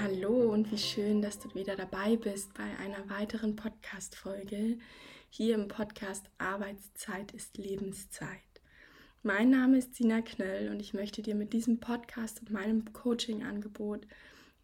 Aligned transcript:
Hallo 0.00 0.50
und 0.50 0.72
wie 0.72 0.78
schön, 0.78 1.20
dass 1.20 1.38
du 1.38 1.54
wieder 1.54 1.76
dabei 1.76 2.16
bist 2.16 2.54
bei 2.54 2.64
einer 2.78 3.10
weiteren 3.10 3.56
Podcast-Folge 3.56 4.78
hier 5.28 5.54
im 5.54 5.68
Podcast 5.68 6.24
Arbeitszeit 6.38 7.32
ist 7.32 7.58
Lebenszeit. 7.58 8.28
Mein 9.22 9.50
Name 9.50 9.78
ist 9.78 9.94
Sina 9.94 10.22
Knöll 10.22 10.70
und 10.70 10.80
ich 10.80 10.94
möchte 10.94 11.20
dir 11.20 11.34
mit 11.34 11.52
diesem 11.52 11.78
Podcast 11.78 12.40
und 12.40 12.50
meinem 12.50 12.92
Coaching-Angebot 12.92 14.06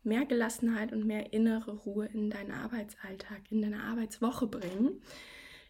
mehr 0.03 0.25
Gelassenheit 0.25 0.93
und 0.93 1.05
mehr 1.05 1.33
innere 1.33 1.73
Ruhe 1.73 2.07
in 2.07 2.31
deinen 2.31 2.53
Arbeitsalltag, 2.53 3.43
in 3.51 3.61
deine 3.61 3.83
Arbeitswoche 3.83 4.47
bringen. 4.47 5.03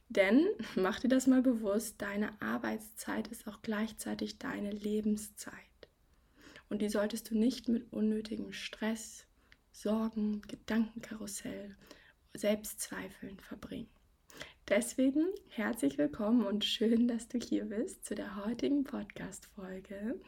Denn, 0.08 0.46
mach 0.76 1.00
dir 1.00 1.08
das 1.08 1.26
mal 1.26 1.42
bewusst, 1.42 2.00
deine 2.00 2.40
Arbeitszeit 2.40 3.28
ist 3.28 3.48
auch 3.48 3.60
gleichzeitig 3.62 4.38
deine 4.38 4.70
Lebenszeit. 4.70 5.54
Und 6.70 6.80
die 6.80 6.90
solltest 6.90 7.30
du 7.30 7.36
nicht 7.36 7.68
mit 7.68 7.92
unnötigem 7.92 8.52
Stress, 8.52 9.27
Sorgen, 9.72 10.42
Gedankenkarussell, 10.42 11.76
Selbstzweifeln 12.34 13.38
verbringen. 13.40 13.88
Deswegen 14.68 15.26
herzlich 15.48 15.98
willkommen 15.98 16.44
und 16.44 16.64
schön, 16.64 17.08
dass 17.08 17.28
du 17.28 17.38
hier 17.38 17.64
bist 17.64 18.04
zu 18.04 18.14
der 18.14 18.44
heutigen 18.44 18.84
Podcast-Folge, 18.84 20.20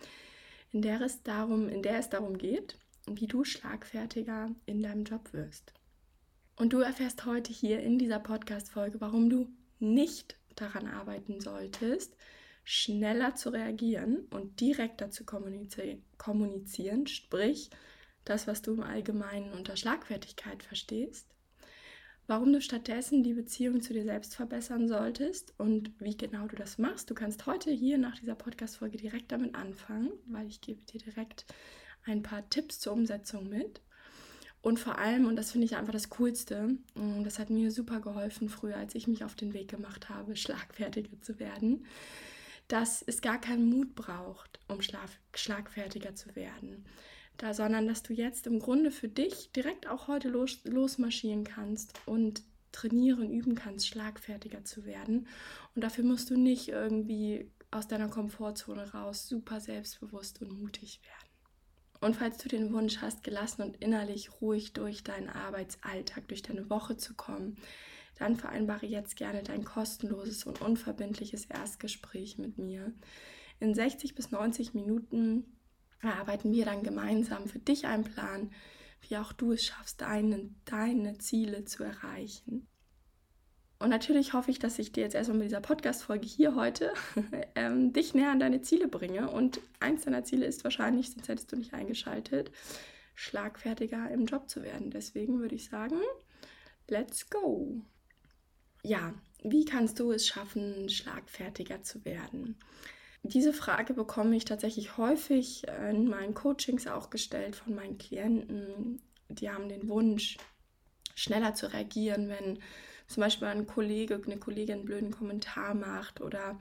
in 0.72 0.82
der 0.82 1.00
es 1.00 1.22
darum, 1.22 1.68
in 1.68 1.82
der 1.82 1.98
es 1.98 2.08
darum 2.08 2.38
geht, 2.38 2.78
wie 3.06 3.26
du 3.26 3.44
schlagfertiger 3.44 4.54
in 4.66 4.82
deinem 4.82 5.04
Job 5.04 5.32
wirst. 5.32 5.74
Und 6.56 6.72
du 6.72 6.80
erfährst 6.80 7.26
heute 7.26 7.52
hier 7.52 7.80
in 7.80 7.98
dieser 7.98 8.20
Podcast-Folge, 8.20 9.00
warum 9.00 9.30
du 9.30 9.48
nicht 9.78 10.36
daran 10.56 10.86
arbeiten 10.86 11.40
solltest, 11.40 12.16
schneller 12.64 13.34
zu 13.34 13.50
reagieren 13.50 14.26
und 14.30 14.60
direkter 14.60 15.10
zu 15.10 15.24
kommunizieren, 15.24 17.06
sprich 17.06 17.70
das, 18.24 18.46
was 18.46 18.62
du 18.62 18.74
im 18.74 18.82
Allgemeinen 18.82 19.52
unter 19.52 19.76
Schlagfertigkeit 19.76 20.62
verstehst, 20.62 21.26
warum 22.26 22.52
du 22.52 22.60
stattdessen 22.60 23.22
die 23.22 23.34
Beziehung 23.34 23.80
zu 23.80 23.92
dir 23.92 24.04
selbst 24.04 24.36
verbessern 24.36 24.88
solltest 24.88 25.52
und 25.58 25.90
wie 25.98 26.16
genau 26.16 26.46
du 26.46 26.56
das 26.56 26.78
machst. 26.78 27.10
Du 27.10 27.14
kannst 27.14 27.46
heute 27.46 27.70
hier 27.70 27.98
nach 27.98 28.16
dieser 28.18 28.36
Podcast-Folge 28.36 28.98
direkt 28.98 29.32
damit 29.32 29.54
anfangen, 29.54 30.12
weil 30.26 30.46
ich 30.46 30.60
gebe 30.60 30.84
dir 30.84 31.00
direkt 31.00 31.44
ein 32.04 32.22
paar 32.22 32.48
Tipps 32.48 32.78
zur 32.78 32.92
Umsetzung 32.92 33.48
mit. 33.48 33.80
Und 34.62 34.78
vor 34.78 34.98
allem, 34.98 35.26
und 35.26 35.36
das 35.36 35.52
finde 35.52 35.64
ich 35.64 35.76
einfach 35.76 35.92
das 35.92 36.10
Coolste, 36.10 36.76
mm, 36.94 37.24
das 37.24 37.38
hat 37.38 37.50
mir 37.50 37.72
super 37.72 38.00
geholfen 38.00 38.48
früher, 38.48 38.76
als 38.76 38.94
ich 38.94 39.08
mich 39.08 39.24
auf 39.24 39.34
den 39.34 39.54
Weg 39.54 39.68
gemacht 39.68 40.08
habe, 40.08 40.36
schlagfertiger 40.36 41.20
zu 41.22 41.40
werden, 41.40 41.86
dass 42.68 43.02
es 43.02 43.22
gar 43.22 43.40
keinen 43.40 43.68
Mut 43.68 43.96
braucht, 43.96 44.60
um 44.68 44.80
schlagfertiger 44.82 46.14
zu 46.14 46.36
werden 46.36 46.84
da, 47.42 47.54
sondern 47.54 47.86
dass 47.86 48.02
du 48.02 48.12
jetzt 48.12 48.46
im 48.46 48.58
Grunde 48.58 48.90
für 48.90 49.08
dich 49.08 49.52
direkt 49.52 49.86
auch 49.88 50.08
heute 50.08 50.28
los, 50.28 50.60
losmarschieren 50.64 51.44
kannst 51.44 51.94
und 52.06 52.42
trainieren, 52.72 53.30
üben 53.30 53.54
kannst, 53.54 53.88
schlagfertiger 53.88 54.64
zu 54.64 54.84
werden. 54.84 55.26
Und 55.74 55.82
dafür 55.82 56.04
musst 56.04 56.30
du 56.30 56.36
nicht 56.36 56.68
irgendwie 56.68 57.50
aus 57.70 57.88
deiner 57.88 58.08
Komfortzone 58.08 58.92
raus 58.92 59.28
super 59.28 59.60
selbstbewusst 59.60 60.40
und 60.42 60.60
mutig 60.60 61.00
werden. 61.02 61.30
Und 62.00 62.16
falls 62.16 62.38
du 62.38 62.48
den 62.48 62.72
Wunsch 62.72 62.98
hast, 62.98 63.22
gelassen 63.22 63.62
und 63.62 63.76
innerlich 63.76 64.40
ruhig 64.40 64.72
durch 64.72 65.04
deinen 65.04 65.28
Arbeitsalltag, 65.28 66.28
durch 66.28 66.42
deine 66.42 66.70
Woche 66.70 66.96
zu 66.96 67.14
kommen, 67.14 67.58
dann 68.18 68.36
vereinbare 68.36 68.86
jetzt 68.86 69.16
gerne 69.16 69.42
dein 69.42 69.64
kostenloses 69.64 70.44
und 70.44 70.60
unverbindliches 70.60 71.46
Erstgespräch 71.46 72.38
mit 72.38 72.58
mir. 72.58 72.92
In 73.60 73.74
60 73.74 74.14
bis 74.14 74.30
90 74.30 74.74
Minuten 74.74 75.44
erarbeiten 76.02 76.52
wir 76.52 76.64
dann 76.64 76.82
gemeinsam 76.82 77.46
für 77.46 77.58
dich 77.58 77.86
einen 77.86 78.04
Plan, 78.04 78.50
wie 79.08 79.16
auch 79.16 79.32
du 79.32 79.52
es 79.52 79.64
schaffst, 79.64 80.00
deine, 80.00 80.50
deine 80.64 81.18
Ziele 81.18 81.64
zu 81.64 81.84
erreichen. 81.84 82.66
Und 83.78 83.88
natürlich 83.88 84.34
hoffe 84.34 84.50
ich, 84.50 84.58
dass 84.58 84.78
ich 84.78 84.92
dir 84.92 85.04
jetzt 85.04 85.14
erstmal 85.14 85.38
mit 85.38 85.46
dieser 85.46 85.62
Podcast-Folge 85.62 86.26
hier 86.26 86.54
heute 86.54 86.92
ähm, 87.54 87.94
dich 87.94 88.12
näher 88.12 88.30
an 88.30 88.38
deine 88.38 88.60
Ziele 88.60 88.88
bringe. 88.88 89.30
Und 89.30 89.60
eins 89.80 90.04
deiner 90.04 90.22
Ziele 90.22 90.44
ist 90.44 90.64
wahrscheinlich, 90.64 91.10
sonst 91.10 91.28
hättest 91.28 91.50
du 91.50 91.56
nicht 91.56 91.72
eingeschaltet, 91.72 92.50
schlagfertiger 93.14 94.10
im 94.10 94.26
Job 94.26 94.50
zu 94.50 94.62
werden. 94.62 94.90
Deswegen 94.90 95.40
würde 95.40 95.54
ich 95.54 95.70
sagen, 95.70 95.98
let's 96.88 97.30
go. 97.30 97.80
Ja, 98.82 99.14
wie 99.42 99.64
kannst 99.64 99.98
du 99.98 100.12
es 100.12 100.26
schaffen, 100.26 100.90
schlagfertiger 100.90 101.82
zu 101.82 102.04
werden? 102.04 102.58
Diese 103.22 103.52
Frage 103.52 103.94
bekomme 103.94 104.36
ich 104.36 104.44
tatsächlich 104.44 104.96
häufig 104.96 105.66
in 105.90 106.08
meinen 106.08 106.34
Coachings 106.34 106.86
auch 106.86 107.10
gestellt 107.10 107.54
von 107.54 107.74
meinen 107.74 107.98
Klienten. 107.98 109.02
Die 109.28 109.50
haben 109.50 109.68
den 109.68 109.88
Wunsch, 109.88 110.38
schneller 111.14 111.54
zu 111.54 111.72
reagieren, 111.72 112.28
wenn 112.28 112.58
zum 113.06 113.22
Beispiel 113.22 113.48
ein 113.48 113.66
Kollege, 113.66 114.20
eine 114.24 114.38
Kollegin 114.38 114.76
einen 114.76 114.84
blöden 114.84 115.10
Kommentar 115.10 115.74
macht 115.74 116.20
oder 116.20 116.58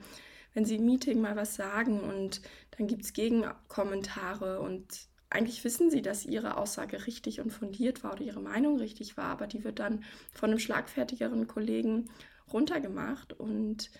wenn 0.52 0.64
sie 0.64 0.76
im 0.76 0.84
Meeting 0.84 1.20
mal 1.20 1.36
was 1.36 1.54
sagen 1.54 2.00
und 2.00 2.42
dann 2.76 2.86
gibt 2.86 3.04
es 3.04 3.12
Gegenkommentare 3.12 4.60
und 4.60 5.08
eigentlich 5.30 5.62
wissen 5.62 5.90
sie, 5.90 6.02
dass 6.02 6.26
ihre 6.26 6.56
Aussage 6.56 7.06
richtig 7.06 7.40
und 7.40 7.52
fundiert 7.52 8.02
war 8.02 8.14
oder 8.14 8.22
ihre 8.22 8.40
Meinung 8.40 8.78
richtig 8.78 9.16
war, 9.16 9.26
aber 9.26 9.46
die 9.46 9.62
wird 9.62 9.78
dann 9.78 10.04
von 10.34 10.50
einem 10.50 10.58
schlagfertigeren 10.58 11.46
Kollegen 11.46 12.10
runtergemacht 12.52 13.32
und 13.32 13.90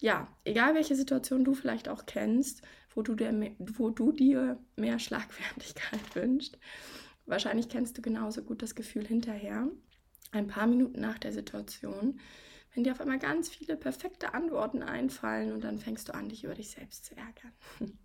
ja, 0.00 0.28
egal 0.44 0.74
welche 0.74 0.94
Situation 0.94 1.44
du 1.44 1.54
vielleicht 1.54 1.88
auch 1.88 2.06
kennst, 2.06 2.62
wo 2.94 3.02
du 3.02 3.14
dir, 3.14 3.32
wo 3.58 3.90
du 3.90 4.12
dir 4.12 4.58
mehr 4.76 4.98
Schlagfertigkeit 4.98 6.00
wünschst, 6.14 6.58
wahrscheinlich 7.26 7.68
kennst 7.68 7.98
du 7.98 8.02
genauso 8.02 8.42
gut 8.42 8.62
das 8.62 8.74
Gefühl 8.74 9.06
hinterher, 9.06 9.68
ein 10.30 10.46
paar 10.46 10.66
Minuten 10.66 11.00
nach 11.00 11.18
der 11.18 11.32
Situation, 11.32 12.20
wenn 12.74 12.84
dir 12.84 12.92
auf 12.92 13.00
einmal 13.00 13.18
ganz 13.18 13.48
viele 13.48 13.76
perfekte 13.76 14.34
Antworten 14.34 14.82
einfallen 14.82 15.52
und 15.52 15.64
dann 15.64 15.78
fängst 15.78 16.08
du 16.08 16.14
an, 16.14 16.28
dich 16.28 16.44
über 16.44 16.54
dich 16.54 16.70
selbst 16.70 17.06
zu 17.06 17.16
ärgern. 17.16 17.52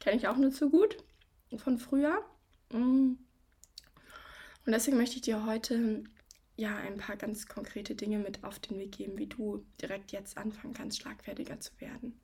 Kenne 0.00 0.16
ich 0.16 0.28
auch 0.28 0.36
nur 0.36 0.50
zu 0.50 0.70
gut 0.70 0.96
von 1.58 1.78
früher. 1.78 2.18
Mm. 2.72 3.14
Und 4.64 4.72
deswegen 4.72 4.96
möchte 4.96 5.16
ich 5.16 5.22
dir 5.22 5.46
heute 5.46 6.02
ja 6.56 6.76
ein 6.76 6.96
paar 6.96 7.16
ganz 7.16 7.46
konkrete 7.46 7.94
Dinge 7.94 8.18
mit 8.18 8.42
auf 8.44 8.58
den 8.58 8.78
Weg 8.78 8.92
geben, 8.92 9.18
wie 9.18 9.26
du 9.26 9.64
direkt 9.80 10.12
jetzt 10.12 10.38
anfangen 10.38 10.74
kannst, 10.74 11.00
schlagfertiger 11.00 11.60
zu 11.60 11.72
werden. 11.78 12.18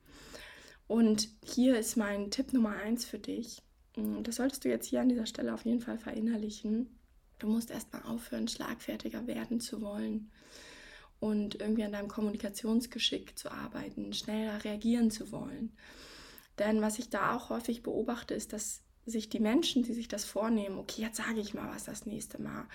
Und 0.88 1.28
hier 1.44 1.78
ist 1.78 1.96
mein 1.96 2.30
Tipp 2.30 2.52
Nummer 2.52 2.76
eins 2.76 3.04
für 3.04 3.18
dich. 3.18 3.62
Mm, 3.96 4.22
das 4.22 4.36
solltest 4.36 4.64
du 4.64 4.68
jetzt 4.68 4.88
hier 4.88 5.00
an 5.00 5.08
dieser 5.08 5.26
Stelle 5.26 5.54
auf 5.54 5.64
jeden 5.64 5.80
Fall 5.80 5.98
verinnerlichen. 5.98 6.98
Du 7.38 7.48
musst 7.48 7.70
erstmal 7.70 8.02
aufhören, 8.02 8.48
schlagfertiger 8.48 9.26
werden 9.26 9.60
zu 9.60 9.80
wollen 9.80 10.30
und 11.20 11.60
irgendwie 11.60 11.84
an 11.84 11.92
deinem 11.92 12.08
Kommunikationsgeschick 12.08 13.38
zu 13.38 13.50
arbeiten, 13.50 14.12
schneller 14.12 14.64
reagieren 14.64 15.10
zu 15.10 15.30
wollen. 15.30 15.72
Denn 16.58 16.82
was 16.82 16.98
ich 16.98 17.10
da 17.10 17.36
auch 17.36 17.50
häufig 17.50 17.82
beobachte, 17.82 18.34
ist, 18.34 18.52
dass 18.52 18.82
sich 19.06 19.28
die 19.28 19.40
Menschen, 19.40 19.82
die 19.82 19.94
sich 19.94 20.08
das 20.08 20.24
vornehmen, 20.24 20.78
okay, 20.78 21.02
jetzt 21.02 21.16
sage 21.16 21.40
ich 21.40 21.54
mal 21.54 21.72
was 21.72 21.84
das 21.84 22.06
nächste 22.06 22.40
Mal 22.40 22.66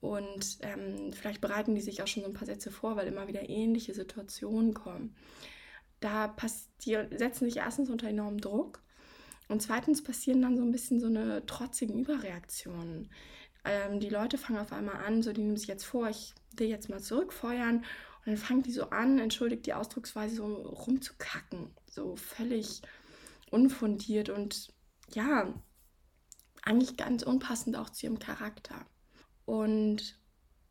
und 0.00 0.58
ähm, 0.60 1.12
vielleicht 1.12 1.40
bereiten 1.40 1.74
die 1.74 1.80
sich 1.80 2.02
auch 2.02 2.06
schon 2.06 2.22
so 2.22 2.28
ein 2.28 2.34
paar 2.34 2.46
Sätze 2.46 2.70
vor, 2.70 2.96
weil 2.96 3.06
immer 3.06 3.28
wieder 3.28 3.48
ähnliche 3.48 3.94
Situationen 3.94 4.74
kommen. 4.74 5.16
Da 6.00 6.28
passiert, 6.28 7.18
setzen 7.18 7.46
sich 7.46 7.56
erstens 7.56 7.90
unter 7.90 8.08
enormem 8.08 8.40
Druck 8.40 8.82
und 9.48 9.62
zweitens 9.62 10.02
passieren 10.02 10.42
dann 10.42 10.56
so 10.56 10.62
ein 10.62 10.72
bisschen 10.72 11.00
so 11.00 11.06
eine 11.06 11.46
trotzigen 11.46 11.98
Überreaktionen. 11.98 13.10
Ähm, 13.64 14.00
die 14.00 14.10
Leute 14.10 14.38
fangen 14.38 14.58
auf 14.58 14.72
einmal 14.72 15.04
an, 15.04 15.22
so 15.22 15.32
die 15.32 15.42
nehmen 15.42 15.56
sich 15.56 15.68
jetzt 15.68 15.84
vor, 15.84 16.08
ich 16.08 16.34
will 16.56 16.68
jetzt 16.68 16.88
mal 16.88 17.00
zurückfeuern 17.00 17.78
und 17.78 17.84
dann 18.26 18.36
fangen 18.36 18.62
die 18.62 18.72
so 18.72 18.90
an, 18.90 19.18
entschuldigt 19.18 19.66
die 19.66 19.74
Ausdrucksweise, 19.74 20.36
so 20.36 20.44
rumzukacken, 20.46 21.70
so 21.90 22.16
völlig 22.16 22.82
unfundiert 23.50 24.28
und 24.28 24.72
ja, 25.14 25.54
eigentlich 26.62 26.96
ganz 26.96 27.22
unpassend 27.22 27.76
auch 27.76 27.90
zu 27.90 28.06
ihrem 28.06 28.18
Charakter. 28.18 28.84
Und 29.46 30.18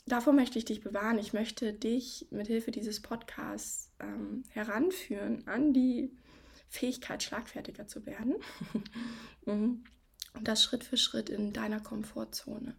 davor 0.06 0.33
möchte 0.33 0.60
ich 0.60 0.66
dich 0.66 0.81
bewahren. 0.81 1.18
Ich 1.18 1.33
möchte 1.33 1.74
dich 1.74 2.27
mit 2.30 2.48
Hilfe 2.48 2.72
dieses 2.72 3.01
Podcasts 3.01 3.92
ähm, 4.00 4.44
heranführen 4.50 5.48
an 5.48 5.74
die 5.74 6.12
Fähigkeit, 6.69 7.24
schlagfertiger 7.24 7.88
zu 7.88 8.06
werden. 8.06 8.36
Mhm. 9.48 9.83
Und 10.33 10.48
das 10.48 10.63
Schritt 10.63 10.83
für 10.83 10.98
Schritt 10.98 11.30
in 11.30 11.54
deiner 11.54 11.80
Komfortzone. 11.80 12.75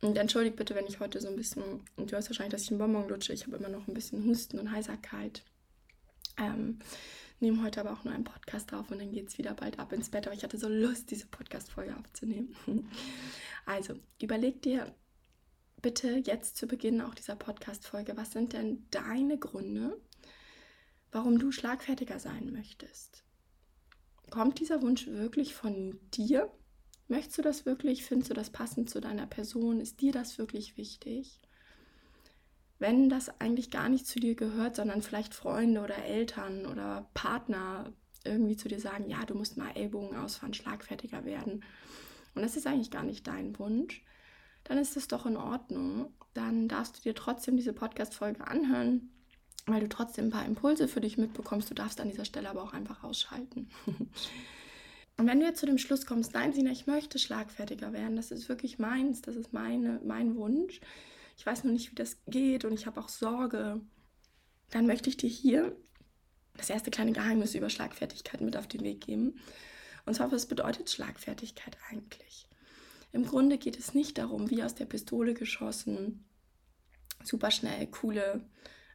Und 0.00 0.16
entschuldigt 0.16 0.56
bitte, 0.56 0.74
wenn 0.74 0.86
ich 0.86 0.98
heute 0.98 1.20
so 1.20 1.28
ein 1.28 1.36
bisschen, 1.36 1.62
und 1.96 2.10
du 2.10 2.12
hörst 2.12 2.30
wahrscheinlich, 2.30 2.52
dass 2.52 2.62
ich 2.62 2.70
einen 2.70 2.78
Bonbon 2.78 3.06
lutsche. 3.06 3.34
Ich 3.34 3.46
habe 3.46 3.56
immer 3.56 3.68
noch 3.68 3.86
ein 3.86 3.92
bisschen 3.92 4.24
Husten 4.24 4.58
und 4.58 4.72
Heiserkeit. 4.72 5.42
Ähm, 6.38 6.78
nehme 7.38 7.62
heute 7.62 7.80
aber 7.80 7.92
auch 7.92 8.04
nur 8.04 8.14
einen 8.14 8.24
Podcast 8.24 8.72
auf 8.72 8.90
und 8.90 8.98
dann 8.98 9.12
geht 9.12 9.28
es 9.28 9.36
wieder 9.36 9.52
bald 9.52 9.78
ab 9.78 9.92
ins 9.92 10.08
Bett. 10.08 10.26
Aber 10.26 10.34
ich 10.34 10.42
hatte 10.42 10.56
so 10.56 10.68
Lust, 10.68 11.10
diese 11.10 11.26
Podcast-Folge 11.26 11.96
aufzunehmen. 11.96 12.56
Also, 13.66 13.94
überleg 14.20 14.62
dir, 14.62 14.92
bitte 15.82 16.22
jetzt 16.24 16.56
zu 16.56 16.66
Beginn 16.66 17.00
auch 17.00 17.14
dieser 17.14 17.36
Podcast-Folge, 17.36 18.16
was 18.16 18.32
sind 18.32 18.52
denn 18.52 18.86
deine 18.90 19.38
Gründe, 19.38 20.00
warum 21.12 21.38
du 21.38 21.52
schlagfertiger 21.52 22.18
sein 22.18 22.52
möchtest? 22.52 23.24
Kommt 24.30 24.60
dieser 24.60 24.82
Wunsch 24.82 25.06
wirklich 25.06 25.54
von 25.54 25.98
dir? 26.14 26.50
Möchtest 27.08 27.38
du 27.38 27.42
das 27.42 27.66
wirklich? 27.66 28.04
Findest 28.04 28.30
du 28.30 28.34
das 28.34 28.50
passend 28.50 28.88
zu 28.88 29.00
deiner 29.00 29.26
Person? 29.26 29.80
Ist 29.80 30.00
dir 30.00 30.12
das 30.12 30.38
wirklich 30.38 30.76
wichtig? 30.76 31.40
Wenn 32.78 33.08
das 33.08 33.40
eigentlich 33.40 33.70
gar 33.70 33.88
nicht 33.88 34.06
zu 34.06 34.20
dir 34.20 34.36
gehört, 34.36 34.76
sondern 34.76 35.02
vielleicht 35.02 35.34
Freunde 35.34 35.82
oder 35.82 36.04
Eltern 36.04 36.66
oder 36.66 37.10
Partner 37.14 37.92
irgendwie 38.24 38.56
zu 38.56 38.68
dir 38.68 38.80
sagen, 38.80 39.08
ja, 39.08 39.24
du 39.24 39.34
musst 39.34 39.56
mal 39.56 39.70
Ellbogen 39.72 40.16
ausfahren, 40.16 40.54
schlagfertiger 40.54 41.24
werden. 41.24 41.64
Und 42.34 42.42
das 42.42 42.56
ist 42.56 42.66
eigentlich 42.66 42.90
gar 42.90 43.02
nicht 43.02 43.26
dein 43.26 43.58
Wunsch, 43.58 44.02
dann 44.64 44.78
ist 44.78 44.96
das 44.96 45.08
doch 45.08 45.26
in 45.26 45.36
Ordnung. 45.36 46.12
Dann 46.34 46.68
darfst 46.68 46.98
du 46.98 47.02
dir 47.02 47.14
trotzdem 47.14 47.56
diese 47.56 47.72
Podcast-Folge 47.72 48.46
anhören, 48.46 49.10
weil 49.66 49.80
du 49.80 49.88
trotzdem 49.88 50.26
ein 50.26 50.30
paar 50.30 50.46
Impulse 50.46 50.88
für 50.88 51.00
dich 51.00 51.18
mitbekommst. 51.18 51.70
Du 51.70 51.74
darfst 51.74 52.00
an 52.00 52.08
dieser 52.08 52.24
Stelle 52.24 52.50
aber 52.50 52.62
auch 52.62 52.72
einfach 52.72 53.02
ausschalten. 53.02 53.68
Und 55.16 55.26
wenn 55.26 55.40
du 55.40 55.46
jetzt 55.46 55.60
zu 55.60 55.66
dem 55.66 55.76
Schluss 55.76 56.06
kommst, 56.06 56.32
nein, 56.32 56.54
Sina, 56.54 56.70
ich 56.70 56.86
möchte 56.86 57.18
schlagfertiger 57.18 57.92
werden, 57.92 58.16
das 58.16 58.30
ist 58.30 58.48
wirklich 58.48 58.78
meins, 58.78 59.20
das 59.20 59.36
ist 59.36 59.52
meine, 59.52 60.00
mein 60.02 60.34
Wunsch. 60.36 60.80
Ich 61.36 61.44
weiß 61.44 61.64
noch 61.64 61.72
nicht, 61.72 61.90
wie 61.90 61.94
das 61.94 62.16
geht 62.26 62.64
und 62.64 62.72
ich 62.72 62.86
habe 62.86 63.00
auch 63.00 63.08
Sorge. 63.08 63.80
Dann 64.70 64.86
möchte 64.86 65.10
ich 65.10 65.16
dir 65.16 65.28
hier 65.28 65.76
das 66.54 66.70
erste 66.70 66.90
kleine 66.90 67.12
Geheimnis 67.12 67.54
über 67.54 67.70
Schlagfertigkeit 67.70 68.40
mit 68.40 68.56
auf 68.56 68.66
den 68.66 68.82
Weg 68.82 69.02
geben. 69.02 69.40
Und 70.06 70.14
zwar, 70.14 70.32
was 70.32 70.46
bedeutet 70.46 70.90
Schlagfertigkeit 70.90 71.76
eigentlich? 71.90 72.48
Im 73.12 73.26
Grunde 73.26 73.58
geht 73.58 73.78
es 73.78 73.94
nicht 73.94 74.18
darum, 74.18 74.50
wie 74.50 74.62
aus 74.62 74.74
der 74.74 74.86
Pistole 74.86 75.34
geschossen, 75.34 76.24
super 77.24 77.50
schnell, 77.50 77.86
coole, 77.88 78.44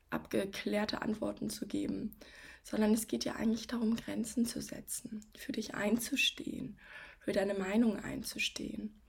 abgeklärte 0.10 1.02
Antworten 1.02 1.50
zu 1.50 1.68
geben, 1.68 2.16
sondern 2.64 2.94
es 2.94 3.08
geht 3.08 3.26
ja 3.26 3.36
eigentlich 3.36 3.68
darum, 3.68 3.96
Grenzen 3.96 4.46
zu 4.46 4.62
setzen, 4.62 5.26
für 5.38 5.52
dich 5.52 5.76
einzustehen, 5.76 6.78
für 7.20 7.34
deine 7.34 7.54
Meinung 7.54 7.98
einzustehen. 7.98 9.02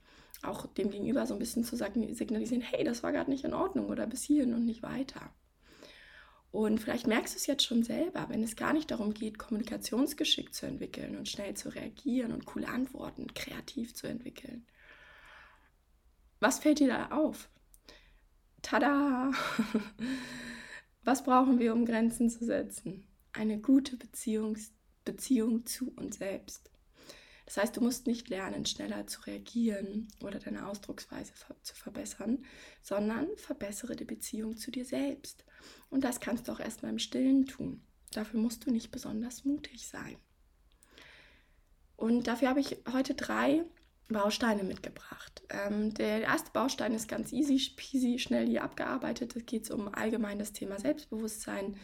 Auch 0.43 0.67
dem 0.67 0.91
Gegenüber 0.91 1.25
so 1.25 1.33
ein 1.33 1.39
bisschen 1.39 1.63
zu 1.63 1.75
signalisieren, 1.75 2.61
hey, 2.61 2.83
das 2.83 3.01
war 3.01 3.11
gerade 3.11 3.31
nicht 3.31 3.43
in 3.43 3.53
Ordnung 3.53 3.87
oder 3.87 4.05
bis 4.05 4.23
hierhin 4.23 4.53
und 4.53 4.65
nicht 4.65 4.83
weiter. 4.83 5.33
Und 6.51 6.79
vielleicht 6.79 7.07
merkst 7.07 7.33
du 7.33 7.37
es 7.37 7.47
jetzt 7.47 7.63
schon 7.63 7.83
selber, 7.83 8.27
wenn 8.29 8.43
es 8.43 8.55
gar 8.55 8.73
nicht 8.73 8.91
darum 8.91 9.13
geht, 9.13 9.37
Kommunikationsgeschick 9.37 10.53
zu 10.53 10.65
entwickeln 10.65 11.17
und 11.17 11.27
schnell 11.27 11.55
zu 11.55 11.69
reagieren 11.69 12.31
und 12.31 12.45
coole 12.45 12.67
Antworten 12.67 13.33
kreativ 13.33 13.95
zu 13.95 14.07
entwickeln. 14.07 14.65
Was 16.39 16.59
fällt 16.59 16.79
dir 16.79 16.87
da 16.87 17.07
auf? 17.11 17.49
Tada! 18.61 19.31
Was 21.03 21.23
brauchen 21.23 21.59
wir, 21.59 21.73
um 21.73 21.85
Grenzen 21.85 22.29
zu 22.29 22.45
setzen? 22.45 23.07
eine 23.37 23.59
gute 23.59 23.95
Beziehung, 23.97 24.57
Beziehung 25.05 25.65
zu 25.65 25.93
uns 25.95 26.17
selbst. 26.17 26.71
Das 27.45 27.55
heißt, 27.57 27.77
du 27.77 27.81
musst 27.81 28.07
nicht 28.07 28.27
lernen, 28.27 28.65
schneller 28.65 29.07
zu 29.07 29.21
reagieren 29.21 30.09
oder 30.21 30.39
deine 30.39 30.67
Ausdrucksweise 30.67 31.31
zu 31.61 31.75
verbessern, 31.75 32.43
sondern 32.81 33.29
verbessere 33.37 33.95
die 33.95 34.03
Beziehung 34.03 34.57
zu 34.57 34.69
dir 34.69 34.83
selbst. 34.83 35.45
Und 35.89 36.03
das 36.03 36.19
kannst 36.19 36.47
du 36.47 36.51
auch 36.51 36.59
erstmal 36.59 36.91
im 36.91 36.99
Stillen 36.99 37.45
tun. 37.45 37.81
Dafür 38.11 38.41
musst 38.41 38.65
du 38.65 38.71
nicht 38.71 38.91
besonders 38.91 39.45
mutig 39.45 39.87
sein. 39.87 40.17
Und 41.95 42.27
dafür 42.27 42.49
habe 42.49 42.59
ich 42.59 42.77
heute 42.91 43.15
drei 43.15 43.63
Bausteine 44.09 44.63
mitgebracht. 44.63 45.43
Ähm, 45.49 45.93
der 45.93 46.21
erste 46.21 46.51
Baustein 46.51 46.93
ist 46.93 47.07
ganz 47.07 47.33
easy, 47.33 47.71
peasy, 47.75 48.19
schnell 48.19 48.47
hier 48.47 48.63
abgearbeitet. 48.63 49.35
Es 49.35 49.45
geht 49.45 49.69
um 49.71 49.93
allgemein 49.93 50.39
das 50.39 50.53
Thema 50.53 50.79
Selbstbewusstsein 50.79 51.75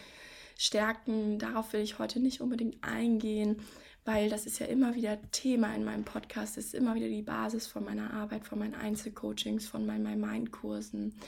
stärken. 0.57 1.39
Darauf 1.39 1.73
will 1.73 1.81
ich 1.81 1.99
heute 1.99 2.19
nicht 2.19 2.41
unbedingt 2.41 2.83
eingehen, 2.83 3.61
weil 4.05 4.29
das 4.29 4.45
ist 4.45 4.59
ja 4.59 4.67
immer 4.67 4.95
wieder 4.95 5.19
Thema 5.31 5.75
in 5.75 5.83
meinem 5.83 6.05
Podcast. 6.05 6.57
Das 6.57 6.65
ist 6.65 6.75
immer 6.75 6.95
wieder 6.95 7.07
die 7.07 7.21
Basis 7.21 7.67
von 7.67 7.83
meiner 7.83 8.13
Arbeit, 8.13 8.45
von 8.45 8.59
meinen 8.59 8.75
Einzelcoachings, 8.75 9.67
von 9.67 9.85
meinen 9.85 10.19
Mind-Kursen. 10.19 11.19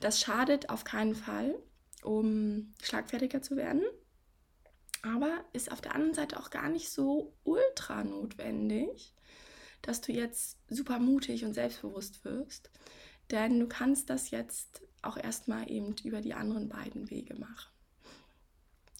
Das 0.00 0.20
schadet 0.20 0.68
auf 0.68 0.84
keinen 0.84 1.14
Fall, 1.14 1.54
um 2.02 2.74
schlagfertiger 2.82 3.42
zu 3.42 3.56
werden. 3.56 3.82
Aber 5.02 5.44
ist 5.52 5.70
auf 5.70 5.80
der 5.80 5.94
anderen 5.94 6.14
Seite 6.14 6.38
auch 6.38 6.50
gar 6.50 6.68
nicht 6.68 6.90
so 6.90 7.32
ultra 7.44 8.02
notwendig, 8.02 9.14
dass 9.82 10.00
du 10.00 10.12
jetzt 10.12 10.58
super 10.68 10.98
mutig 10.98 11.44
und 11.44 11.54
selbstbewusst 11.54 12.24
wirst. 12.24 12.70
Denn 13.30 13.58
du 13.60 13.66
kannst 13.66 14.10
das 14.10 14.30
jetzt 14.30 14.82
auch 15.02 15.16
erstmal 15.16 15.70
eben 15.70 15.94
über 16.04 16.20
die 16.20 16.34
anderen 16.34 16.68
beiden 16.68 17.10
Wege 17.10 17.34
machen. 17.34 17.70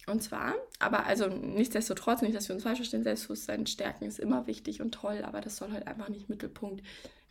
Und 0.07 0.23
zwar, 0.23 0.55
aber 0.79 1.05
also 1.05 1.27
nichtsdestotrotz, 1.27 2.21
nicht, 2.21 2.33
dass 2.33 2.47
wir 2.47 2.55
uns 2.55 2.63
falsch 2.63 2.77
verstehen, 2.77 3.03
Selbstbewusstsein 3.03 3.67
stärken 3.67 4.05
ist 4.05 4.19
immer 4.19 4.47
wichtig 4.47 4.81
und 4.81 4.93
toll, 4.93 5.21
aber 5.25 5.41
das 5.41 5.57
soll 5.57 5.73
halt 5.73 5.85
einfach 5.85 6.07
nicht 6.07 6.29
Mittelpunkt 6.29 6.81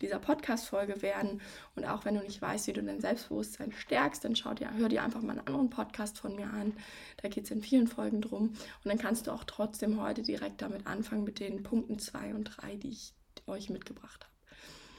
dieser 0.02 0.18
Podcast-Folge 0.18 1.00
werden. 1.00 1.40
Und 1.74 1.86
auch 1.86 2.04
wenn 2.04 2.16
du 2.16 2.20
nicht 2.20 2.42
weißt, 2.42 2.66
wie 2.66 2.74
du 2.74 2.82
dein 2.82 3.00
Selbstbewusstsein 3.00 3.72
stärkst, 3.72 4.22
dann 4.26 4.36
schau 4.36 4.52
dir, 4.52 4.74
hör 4.74 4.90
dir 4.90 5.02
einfach 5.02 5.22
mal 5.22 5.38
einen 5.38 5.46
anderen 5.46 5.70
Podcast 5.70 6.18
von 6.18 6.36
mir 6.36 6.50
an. 6.50 6.74
Da 7.22 7.28
geht 7.28 7.44
es 7.44 7.50
in 7.50 7.62
vielen 7.62 7.86
Folgen 7.86 8.20
drum. 8.20 8.48
Und 8.48 8.58
dann 8.84 8.98
kannst 8.98 9.26
du 9.26 9.30
auch 9.30 9.44
trotzdem 9.44 9.98
heute 9.98 10.20
direkt 10.20 10.60
damit 10.60 10.86
anfangen 10.86 11.24
mit 11.24 11.40
den 11.40 11.62
Punkten 11.62 11.98
2 11.98 12.34
und 12.34 12.44
3, 12.44 12.76
die 12.76 12.90
ich 12.90 13.14
euch 13.46 13.70
mitgebracht 13.70 14.24
habe. 14.24 14.36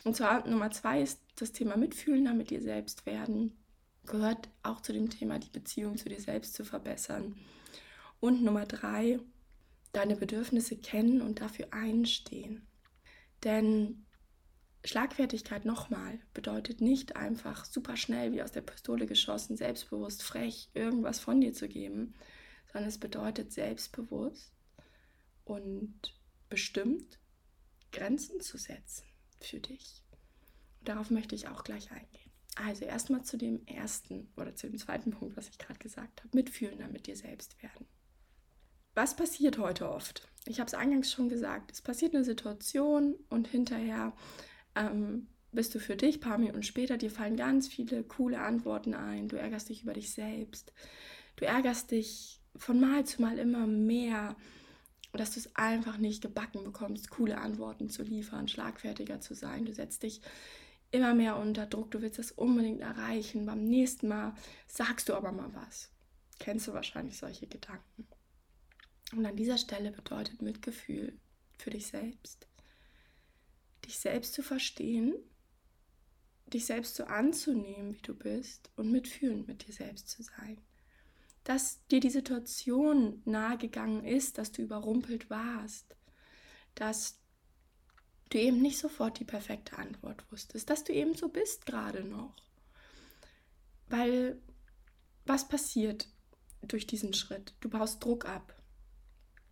Und 0.04 0.16
zwar 0.16 0.48
Nummer 0.48 0.72
2 0.72 1.02
ist 1.02 1.20
das 1.36 1.52
Thema 1.52 1.76
Mitfühlender 1.76 2.34
mit 2.34 2.50
dir 2.50 2.62
selbst 2.62 3.06
werden. 3.06 3.58
Gehört 4.06 4.50
auch 4.64 4.82
zu 4.82 4.94
dem 4.94 5.10
Thema, 5.10 5.38
die 5.38 5.50
Beziehung 5.50 5.98
zu 5.98 6.08
dir 6.08 6.22
selbst 6.22 6.54
zu 6.54 6.64
verbessern. 6.64 7.36
Und 8.20 8.42
Nummer 8.42 8.66
drei, 8.66 9.20
deine 9.92 10.16
Bedürfnisse 10.16 10.78
kennen 10.78 11.22
und 11.22 11.42
dafür 11.42 11.68
einstehen. 11.72 12.66
Denn 13.44 14.06
Schlagfertigkeit 14.86 15.66
nochmal 15.66 16.20
bedeutet 16.34 16.80
nicht 16.80 17.18
einfach 17.18 17.66
super 17.66 17.98
schnell 17.98 18.32
wie 18.32 18.42
aus 18.42 18.54
der 18.54 18.62
Pistole 18.62 19.06
geschossen, 19.06 19.58
selbstbewusst, 19.58 20.24
frech 20.24 20.70
irgendwas 20.74 21.20
von 21.20 21.42
dir 21.42 21.54
zu 21.54 21.68
geben, 21.68 22.14
sondern 22.72 22.88
es 22.88 22.98
bedeutet 22.98 23.52
selbstbewusst 23.52 24.54
und 25.44 26.16
bestimmt 26.50 27.20
Grenzen 27.92 28.42
zu 28.42 28.58
setzen 28.58 29.06
für 29.40 29.60
dich. 29.60 30.04
Und 30.80 30.90
darauf 30.90 31.10
möchte 31.10 31.36
ich 31.36 31.48
auch 31.48 31.64
gleich 31.64 31.92
eingehen. 31.92 32.32
Also 32.56 32.86
erstmal 32.86 33.24
zu 33.24 33.38
dem 33.38 33.66
ersten 33.68 34.32
oder 34.36 34.56
zu 34.56 34.68
dem 34.68 34.78
zweiten 34.80 35.12
Punkt, 35.12 35.38
was 35.38 35.50
ich 35.50 35.58
gerade 35.58 35.80
gesagt 35.80 36.24
habe, 36.24 36.36
mitfühlen, 36.36 36.80
damit 36.80 37.08
dir 37.08 37.16
selbst 37.16 37.62
werden. 37.62 37.86
Was 38.96 39.16
passiert 39.16 39.60
heute 39.60 39.90
oft? 39.90 40.28
Ich 40.46 40.60
habe 40.60 40.68
es 40.68 40.74
eingangs 40.74 41.12
schon 41.12 41.30
gesagt. 41.30 41.72
Es 41.72 41.84
passiert 41.84 42.16
eine 42.16 42.24
Situation 42.24 43.16
und 43.30 43.48
hinterher 43.48 44.14
ähm, 44.76 45.28
bist 45.52 45.76
du 45.76 45.80
für 45.80 45.96
dich, 45.96 46.20
paar 46.20 46.40
Minuten 46.40 46.64
später, 46.64 46.98
dir 46.98 47.12
fallen 47.12 47.36
ganz 47.36 47.68
viele 47.68 48.04
coole 48.04 48.40
Antworten 48.40 48.96
ein. 48.96 49.28
Du 49.28 49.38
ärgerst 49.38 49.70
dich 49.70 49.84
über 49.84 49.94
dich 49.94 50.12
selbst. 50.12 50.74
Du 51.36 51.46
ärgerst 51.46 51.92
dich 51.92 52.42
von 52.56 52.80
Mal 52.80 53.06
zu 53.06 53.22
Mal 53.22 53.38
immer 53.38 53.68
mehr, 53.68 54.36
dass 55.14 55.32
du 55.34 55.40
es 55.40 55.56
einfach 55.56 55.98
nicht 55.98 56.22
gebacken 56.22 56.64
bekommst, 56.64 57.10
coole 57.10 57.38
Antworten 57.38 57.90
zu 57.90 58.04
liefern, 58.04 58.48
schlagfertiger 58.48 59.20
zu 59.20 59.34
sein. 59.34 59.66
Du 59.66 59.74
setzt 59.74 60.04
dich 60.04 60.22
immer 60.92 61.14
mehr 61.14 61.38
unter 61.38 61.66
Druck. 61.66 61.92
Du 61.92 62.02
willst 62.02 62.20
das 62.20 62.32
unbedingt 62.32 62.82
erreichen. 62.82 63.46
Beim 63.46 63.64
nächsten 63.64 64.08
Mal 64.08 64.34
sagst 64.68 65.10
du 65.10 65.14
aber 65.14 65.32
mal 65.32 65.54
was. 65.54 65.90
Kennst 66.40 66.68
du 66.68 66.74
wahrscheinlich 66.74 67.18
solche 67.18 67.48
Gedanken. 67.48 68.08
Und 69.14 69.26
an 69.26 69.36
dieser 69.36 69.58
Stelle 69.58 69.92
bedeutet 69.92 70.42
Mitgefühl 70.42 71.18
für 71.58 71.70
dich 71.70 71.88
selbst, 71.88 72.48
dich 73.86 73.98
selbst 73.98 74.34
zu 74.34 74.44
verstehen, 74.44 75.16
dich 76.48 76.66
selbst 76.66 76.96
so 76.96 77.06
anzunehmen, 77.06 77.96
wie 77.96 78.02
du 78.02 78.14
bist 78.14 78.70
und 78.76 78.92
mitfühlend 78.92 79.48
mit 79.48 79.66
dir 79.68 79.74
selbst 79.74 80.10
zu 80.10 80.24
sein. 80.24 80.60
Dass 81.48 81.86
dir 81.88 82.02
die 82.02 82.10
Situation 82.10 83.22
nahegegangen 83.24 84.04
ist, 84.04 84.38
dass 84.38 84.52
du 84.52 84.62
überrumpelt 84.62 85.30
warst, 85.30 85.96
dass 86.76 87.22
du 88.30 88.38
eben 88.38 88.62
nicht 88.62 88.78
sofort 88.78 89.18
die 89.18 89.24
perfekte 89.24 89.78
Antwort 89.78 90.30
wusstest, 90.30 90.70
dass 90.70 90.84
du 90.84 90.92
eben 90.92 91.16
so 91.16 91.30
bist 91.30 91.66
gerade 91.66 92.04
noch. 92.04 92.36
Weil 93.88 94.42
was 95.26 95.48
passiert 95.48 96.10
durch 96.64 96.86
diesen 96.86 97.14
Schritt? 97.14 97.54
Du 97.62 97.70
baust 97.70 98.04
Druck 98.04 98.26
ab. 98.26 98.54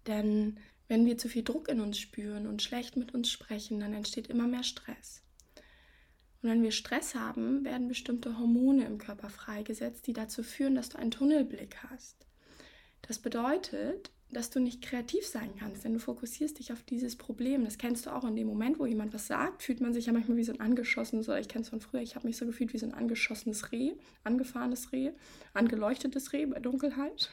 Denn 0.06 0.60
wenn 0.90 1.06
wir 1.06 1.18
zu 1.18 1.30
viel 1.30 1.44
Druck 1.46 1.70
in 1.70 1.80
uns 1.80 1.98
spüren 1.98 2.46
und 2.46 2.62
schlecht 2.62 2.98
mit 2.98 3.14
uns 3.14 3.32
sprechen, 3.32 3.80
dann 3.80 3.94
entsteht 3.94 4.28
immer 4.28 4.48
mehr 4.48 4.64
Stress. 4.64 5.22
Und 6.46 6.52
wenn 6.52 6.62
wir 6.62 6.70
Stress 6.70 7.16
haben, 7.16 7.66
werden 7.66 7.88
bestimmte 7.88 8.38
Hormone 8.38 8.86
im 8.86 9.00
Körper 9.00 9.32
freigesetzt, 9.32 10.06
die 10.06 10.14
dazu 10.14 10.44
führen, 10.44 10.75
dass 10.75 10.90
du 10.90 11.00
einen 11.00 11.10
Tunnelblick 11.10 11.78
hast. 11.90 12.28
Das 13.02 13.18
bedeutet, 13.18 14.12
dass 14.30 14.52
du 14.52 14.60
nicht 14.60 14.84
kreativ 14.84 15.25
sein 15.25 15.56
kannst, 15.58 15.84
denn 15.84 15.94
du 15.94 16.00
fokussierst 16.00 16.60
dich 16.60 16.72
auf 16.72 16.84
dieses 16.84 17.16
Problem. 17.16 17.66
Das 17.66 17.80
kennst 17.80 18.06
du 18.06 18.12
auch 18.12 18.25
in 18.25 18.36
dem 18.36 18.46
Moment, 18.46 18.78
wo 18.78 18.86
jemand 18.86 19.12
was 19.12 19.25
sagt, 19.25 19.64
fühlt 19.64 19.82
man 19.82 19.96
sich 19.96 20.06
ja 20.06 20.14
manchmal 20.14 20.38
wie 20.38 20.44
so 20.44 20.54
ein 20.54 20.60
angeschossenes, 20.60 21.28
ich 21.30 21.48
kenne 21.48 21.64
es 21.64 21.70
von 21.70 21.82
früher, 21.82 22.02
ich 22.02 22.16
habe 22.16 22.28
mich 22.28 22.38
so 22.38 22.46
gefühlt 22.46 22.74
wie 22.74 22.78
so 22.78 22.86
ein 22.86 22.94
angeschossenes 22.94 23.72
Reh, 23.72 23.94
angefahrenes 24.24 24.92
Reh, 24.92 25.14
angeleuchtetes 25.56 26.32
Reh 26.32 26.46
bei 26.46 26.60
Dunkelheit. 26.60 27.32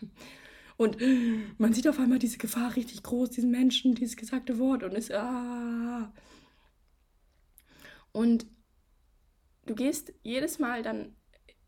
Und 0.79 0.97
man 1.59 1.75
sieht 1.75 1.87
auf 1.87 1.99
einmal 1.99 2.19
diese 2.19 2.39
Gefahr 2.39 2.77
richtig 2.77 3.03
groß, 3.03 3.29
diesen 3.29 3.51
Menschen, 3.51 3.95
dieses 3.95 4.17
gesagte 4.17 4.59
Wort 4.59 4.83
und 4.83 4.95
ist, 4.95 5.13
ah. 5.13 6.11
Und 8.13 8.47
du 9.67 9.75
gehst 9.75 10.13
jedes 10.23 10.59
Mal 10.59 10.83
dann 10.83 11.15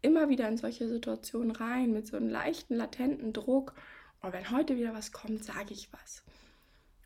immer 0.02 0.28
wieder 0.28 0.48
in 0.48 0.58
solche 0.58 0.88
Situationen 0.88 1.50
rein 1.50 1.92
mit 1.92 2.06
so 2.06 2.16
einem 2.16 2.28
leichten, 2.28 2.74
latenten 2.74 3.32
Druck. 3.32 3.74
Und 4.20 4.30
oh, 4.30 4.32
wenn 4.32 4.50
heute 4.50 4.76
wieder 4.76 4.94
was 4.94 5.12
kommt, 5.12 5.44
sage 5.44 5.72
ich 5.72 5.92
was. 5.92 6.22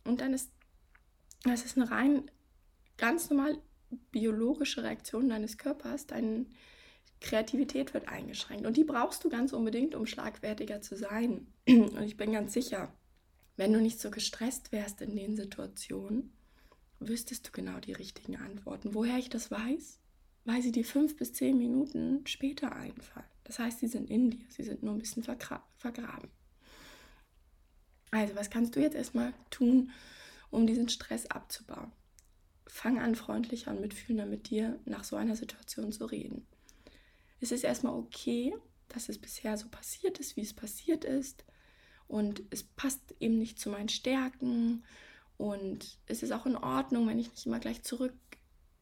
Und 0.04 0.20
dann 0.20 0.32
ist 0.32 0.50
das 1.44 1.64
ist 1.64 1.76
eine 1.76 1.90
rein 1.90 2.30
ganz 2.96 3.30
normal 3.30 3.58
biologische 4.10 4.82
Reaktion 4.82 5.28
deines 5.28 5.58
Körpers. 5.58 6.06
Deine 6.06 6.46
Kreativität 7.20 7.94
wird 7.94 8.08
eingeschränkt. 8.08 8.66
Und 8.66 8.76
die 8.76 8.84
brauchst 8.84 9.24
du 9.24 9.28
ganz 9.28 9.52
unbedingt, 9.52 9.94
um 9.94 10.06
schlagfertiger 10.06 10.80
zu 10.80 10.96
sein. 10.96 11.46
Und 11.68 12.02
ich 12.02 12.16
bin 12.16 12.32
ganz 12.32 12.52
sicher, 12.52 12.92
wenn 13.56 13.72
du 13.72 13.80
nicht 13.80 14.00
so 14.00 14.10
gestresst 14.10 14.72
wärst 14.72 15.00
in 15.00 15.16
den 15.16 15.36
Situationen, 15.36 16.32
wüsstest 17.00 17.46
du 17.46 17.52
genau 17.52 17.78
die 17.78 17.92
richtigen 17.92 18.36
Antworten. 18.36 18.94
Woher 18.94 19.18
ich 19.18 19.28
das 19.28 19.50
weiß? 19.50 20.00
Weil 20.48 20.62
sie 20.62 20.72
dir 20.72 20.86
fünf 20.86 21.14
bis 21.18 21.34
zehn 21.34 21.58
Minuten 21.58 22.26
später 22.26 22.74
einfallen. 22.74 23.26
Das 23.44 23.58
heißt, 23.58 23.80
sie 23.80 23.86
sind 23.86 24.08
in 24.08 24.30
dir, 24.30 24.46
sie 24.48 24.62
sind 24.62 24.82
nur 24.82 24.94
ein 24.94 24.98
bisschen 24.98 25.22
vergra 25.22 25.62
vergraben. 25.76 26.30
Also, 28.10 28.34
was 28.34 28.48
kannst 28.48 28.74
du 28.74 28.80
jetzt 28.80 28.96
erstmal 28.96 29.34
tun, 29.50 29.90
um 30.48 30.66
diesen 30.66 30.88
Stress 30.88 31.26
abzubauen? 31.26 31.92
Fang 32.66 32.98
an, 32.98 33.14
freundlicher 33.14 33.72
und 33.72 33.82
mitfühlender 33.82 34.24
mit 34.24 34.48
dir 34.48 34.80
nach 34.86 35.04
so 35.04 35.16
einer 35.16 35.36
Situation 35.36 35.92
zu 35.92 36.06
reden. 36.06 36.46
Es 37.40 37.52
ist 37.52 37.62
erstmal 37.62 37.92
okay, 37.92 38.54
dass 38.88 39.10
es 39.10 39.18
bisher 39.18 39.58
so 39.58 39.68
passiert 39.68 40.18
ist, 40.18 40.36
wie 40.36 40.40
es 40.40 40.54
passiert 40.54 41.04
ist. 41.04 41.44
Und 42.06 42.42
es 42.48 42.62
passt 42.62 43.14
eben 43.20 43.38
nicht 43.38 43.60
zu 43.60 43.68
meinen 43.68 43.90
Stärken. 43.90 44.82
Und 45.36 45.98
es 46.06 46.22
ist 46.22 46.32
auch 46.32 46.46
in 46.46 46.56
Ordnung, 46.56 47.06
wenn 47.06 47.18
ich 47.18 47.30
nicht 47.30 47.44
immer 47.44 47.60
gleich 47.60 47.82
zurück 47.82 48.14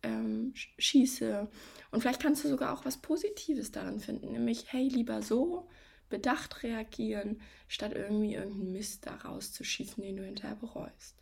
ähm, 0.06 0.52
schieße. 0.54 1.48
Und 1.90 2.00
vielleicht 2.00 2.22
kannst 2.22 2.44
du 2.44 2.48
sogar 2.48 2.72
auch 2.72 2.84
was 2.84 2.98
Positives 2.98 3.72
daran 3.72 4.00
finden, 4.00 4.32
nämlich, 4.32 4.72
hey, 4.72 4.88
lieber 4.88 5.22
so 5.22 5.68
bedacht 6.08 6.62
reagieren, 6.62 7.40
statt 7.66 7.92
irgendwie 7.94 8.34
irgendeinen 8.34 8.72
Mist 8.72 9.06
da 9.06 9.16
rauszuschießen, 9.16 10.02
den 10.02 10.16
du 10.16 10.24
hinterher 10.24 10.54
bereust. 10.54 11.16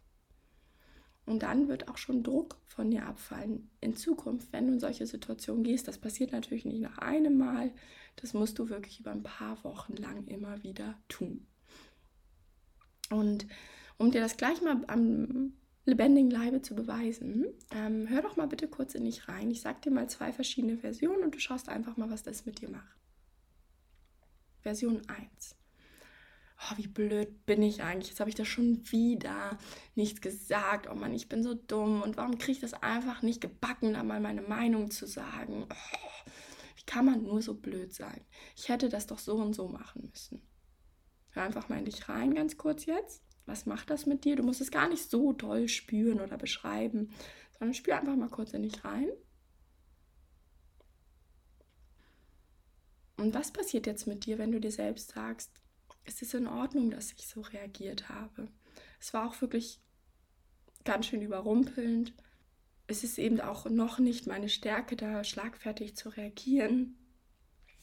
Und 1.25 1.43
dann 1.43 1.69
wird 1.69 1.89
auch 1.89 1.97
schon 1.97 2.23
Druck 2.23 2.61
von 2.67 2.91
dir 2.91 3.07
abfallen. 3.07 3.71
In 3.81 3.97
Zukunft, 3.97 4.53
wenn 4.53 4.67
du 4.67 4.75
in 4.75 4.81
solche 4.81 5.07
Situationen 5.07 5.65
gehst, 5.65 5.89
das 5.89 5.97
passiert 5.97 6.33
natürlich 6.33 6.67
nicht 6.67 6.83
nach 6.83 6.99
einem 6.99 7.39
Mal, 7.39 7.73
das 8.17 8.35
musst 8.35 8.59
du 8.59 8.69
wirklich 8.69 9.01
über 9.01 9.11
ein 9.11 9.23
paar 9.23 9.65
Wochen 9.65 9.95
lang 9.97 10.27
immer 10.27 10.63
wieder 10.63 10.99
tun. 11.09 11.47
Und 13.09 13.47
um 13.97 14.11
dir 14.11 14.21
das 14.21 14.37
gleich 14.37 14.61
mal 14.61 14.85
am 14.89 15.55
lebendigen 15.85 16.31
Leibe 16.31 16.63
zu 16.63 16.75
beweisen, 16.75 17.47
ähm, 17.71 18.09
hör 18.09 18.23
doch 18.23 18.37
mal 18.37 18.47
bitte 18.47 18.69
kurz 18.69 18.95
in 18.95 19.05
dich 19.05 19.29
rein. 19.29 19.51
Ich 19.51 19.61
sag 19.61 19.83
dir 19.83 19.91
mal 19.91 20.09
zwei 20.09 20.33
verschiedene 20.33 20.79
Versionen 20.79 21.23
und 21.23 21.35
du 21.35 21.39
schaust 21.39 21.69
einfach 21.69 21.97
mal, 21.97 22.11
was 22.11 22.23
das 22.23 22.47
mit 22.47 22.61
dir 22.61 22.71
macht. 22.71 22.97
Version 24.63 25.03
1. 25.09 25.57
Oh, 26.59 26.77
wie 26.77 26.87
blöd 26.87 27.45
bin 27.45 27.63
ich 27.63 27.83
eigentlich? 27.83 28.09
Jetzt 28.09 28.21
habe 28.21 28.31
ich 28.31 28.37
das 28.37 28.49
schon 28.49 28.91
wieder 28.91 29.59
nicht 29.95 30.23
gesagt. 30.23 30.89
Oh 30.91 30.95
Mann, 30.95 31.13
ich 31.13 31.29
bin 31.29 31.43
so 31.43 31.53
dumm. 31.53 32.01
Und 32.01 32.17
warum 32.17 32.39
kriege 32.39 32.53
ich 32.53 32.61
das 32.61 32.73
einfach 32.75 33.21
nicht 33.21 33.41
gebacken, 33.41 33.93
da 33.93 34.03
mal 34.03 34.21
meine 34.21 34.41
Meinung 34.41 34.91
zu 34.91 35.07
sagen? 35.07 35.67
Oh, 35.69 36.31
wie 36.77 36.85
kann 36.87 37.05
man 37.05 37.25
nur 37.25 37.43
so 37.43 37.55
blöd 37.55 37.93
sein? 37.93 38.23
Ich 38.57 38.71
hätte 38.71 38.89
das 38.89 39.07
doch 39.07 39.19
so 39.19 39.35
und 39.37 39.53
so 39.53 39.69
machen 39.69 40.09
müssen. 40.09 40.41
Hör 41.31 41.43
einfach 41.43 41.69
mal 41.69 41.79
in 41.79 41.85
dich 41.85 42.09
rein, 42.09 42.35
ganz 42.35 42.57
kurz 42.57 42.87
jetzt. 42.87 43.23
Was 43.47 43.67
macht 43.67 43.91
das 43.91 44.07
mit 44.07 44.25
dir? 44.25 44.37
Du 44.37 44.43
musst 44.43 44.61
es 44.61 44.71
gar 44.71 44.89
nicht 44.89 45.11
so 45.11 45.33
toll 45.33 45.69
spüren 45.69 46.21
oder 46.21 46.39
beschreiben, 46.39 47.11
sondern 47.59 47.75
spür 47.75 47.99
einfach 47.99 48.17
mal 48.17 48.31
kurz 48.31 48.53
in 48.53 48.63
dich 48.63 48.85
rein. 48.85 49.09
Und 53.17 53.35
was 53.35 53.53
passiert 53.53 53.87
jetzt 53.87 54.07
mit 54.07 54.27
dir, 54.27 54.39
wenn 54.39 54.53
du 54.53 54.61
dir 54.61 54.73
selbst 54.73 55.13
sagst, 55.13 55.51
es 56.05 56.21
ist 56.21 56.35
in 56.35 56.47
Ordnung, 56.47 56.91
dass 56.91 57.13
ich 57.13 57.27
so 57.27 57.41
reagiert 57.43 58.09
habe? 58.09 58.49
Es 59.01 59.15
war 59.15 59.29
auch 59.29 59.41
wirklich 59.41 59.81
ganz 60.85 61.07
schön 61.07 61.23
überrumpelnd. 61.23 62.13
Es 62.87 63.05
ist 63.05 63.19
eben 63.19 63.41
auch 63.41 63.67
noch 63.67 63.99
nicht 63.99 64.27
meine 64.27 64.49
Stärke, 64.49 64.97
da 64.97 65.25
schlagfertig 65.25 65.97
zu 65.97 66.11
reagieren. 66.11 66.99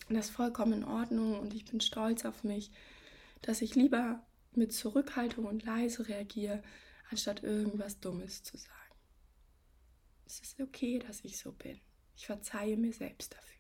das 0.10 0.30
ist 0.30 0.36
vollkommen 0.36 0.74
in 0.74 0.84
Ordnung 0.84 1.40
und 1.40 1.54
ich 1.54 1.66
bin 1.66 1.80
stolz 1.80 2.26
auf 2.26 2.44
mich, 2.44 2.72
dass 3.42 3.62
ich 3.62 3.76
lieber 3.76 4.24
mit 4.58 4.74
Zurückhaltung 4.74 5.46
und 5.46 5.64
leise 5.64 6.08
reagiere, 6.08 6.62
anstatt 7.10 7.44
irgendwas 7.44 8.00
Dummes 8.00 8.44
zu 8.44 8.58
sagen. 8.58 8.96
Es 10.26 10.40
ist 10.40 10.60
okay, 10.60 11.00
dass 11.00 11.24
ich 11.24 11.38
so 11.38 11.52
bin. 11.52 11.80
Ich 12.16 12.26
verzeihe 12.26 12.78
mir 12.78 12.94
selbst 12.94 13.34
dafür. 13.34 13.52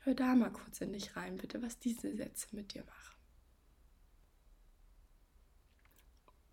Hör 0.00 0.14
da 0.14 0.34
mal 0.34 0.50
kurz 0.50 0.80
in 0.80 0.92
dich 0.92 1.14
rein, 1.16 1.36
bitte, 1.36 1.62
was 1.62 1.78
diese 1.78 2.16
Sätze 2.16 2.48
mit 2.56 2.74
dir 2.74 2.84
machen. 2.84 3.16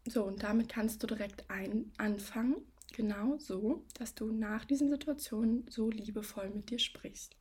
So, 0.06 0.24
und 0.24 0.44
damit 0.44 0.70
kannst 0.70 1.04
du 1.04 1.08
direkt 1.08 1.50
ein 1.50 1.92
anfangen, 1.98 2.56
genau 2.94 3.38
so, 3.38 3.86
dass 3.96 4.16
du 4.16 4.32
nach 4.32 4.64
diesen 4.64 4.90
Situationen 4.90 5.66
so 5.70 5.90
liebevoll 5.90 6.50
mit 6.50 6.70
dir 6.70 6.80
sprichst. 6.80 7.36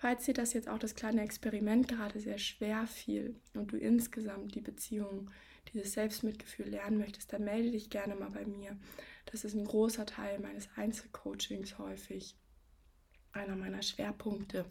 Falls 0.00 0.24
dir 0.24 0.32
das 0.32 0.54
jetzt 0.54 0.66
auch 0.66 0.78
das 0.78 0.94
kleine 0.94 1.20
Experiment 1.20 1.86
gerade 1.86 2.20
sehr 2.20 2.38
schwer 2.38 2.86
fiel 2.86 3.38
und 3.52 3.70
du 3.70 3.76
insgesamt 3.76 4.54
die 4.54 4.62
Beziehung, 4.62 5.30
dieses 5.74 5.92
Selbstmitgefühl 5.92 6.70
lernen 6.70 6.96
möchtest, 6.96 7.34
dann 7.34 7.44
melde 7.44 7.72
dich 7.72 7.90
gerne 7.90 8.14
mal 8.14 8.30
bei 8.30 8.46
mir. 8.46 8.78
Das 9.26 9.44
ist 9.44 9.52
ein 9.52 9.66
großer 9.66 10.06
Teil 10.06 10.38
meines 10.38 10.70
Einzelcoachings 10.74 11.76
häufig, 11.76 12.34
einer 13.32 13.56
meiner 13.56 13.82
Schwerpunkte. 13.82 14.64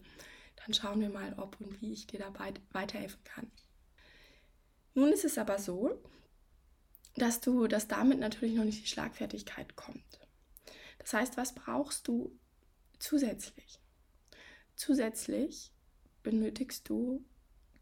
Dann 0.56 0.74
schauen 0.74 1.00
wir 1.00 1.10
mal, 1.10 1.36
ob 1.38 1.62
und 1.62 1.80
wie 1.80 1.94
ich 1.94 2.08
dir 2.08 2.18
dabei 2.18 2.52
weiterhelfen 2.72 3.24
kann. 3.24 3.52
Nun 4.96 5.12
ist 5.12 5.26
es 5.26 5.38
aber 5.38 5.60
so, 5.60 6.02
dass 7.18 7.40
du, 7.40 7.68
dass 7.68 7.88
damit 7.88 8.18
natürlich 8.18 8.56
noch 8.56 8.66
nicht 8.66 8.82
die 8.82 8.90
Schlagfertigkeit 8.90 9.76
kommt. 9.76 10.28
Das 10.98 11.14
heißt, 11.14 11.38
was 11.38 11.54
brauchst 11.54 12.08
du 12.08 12.36
zusätzlich? 12.98 13.80
Zusätzlich 14.80 15.74
benötigst 16.24 16.88
du 16.88 17.26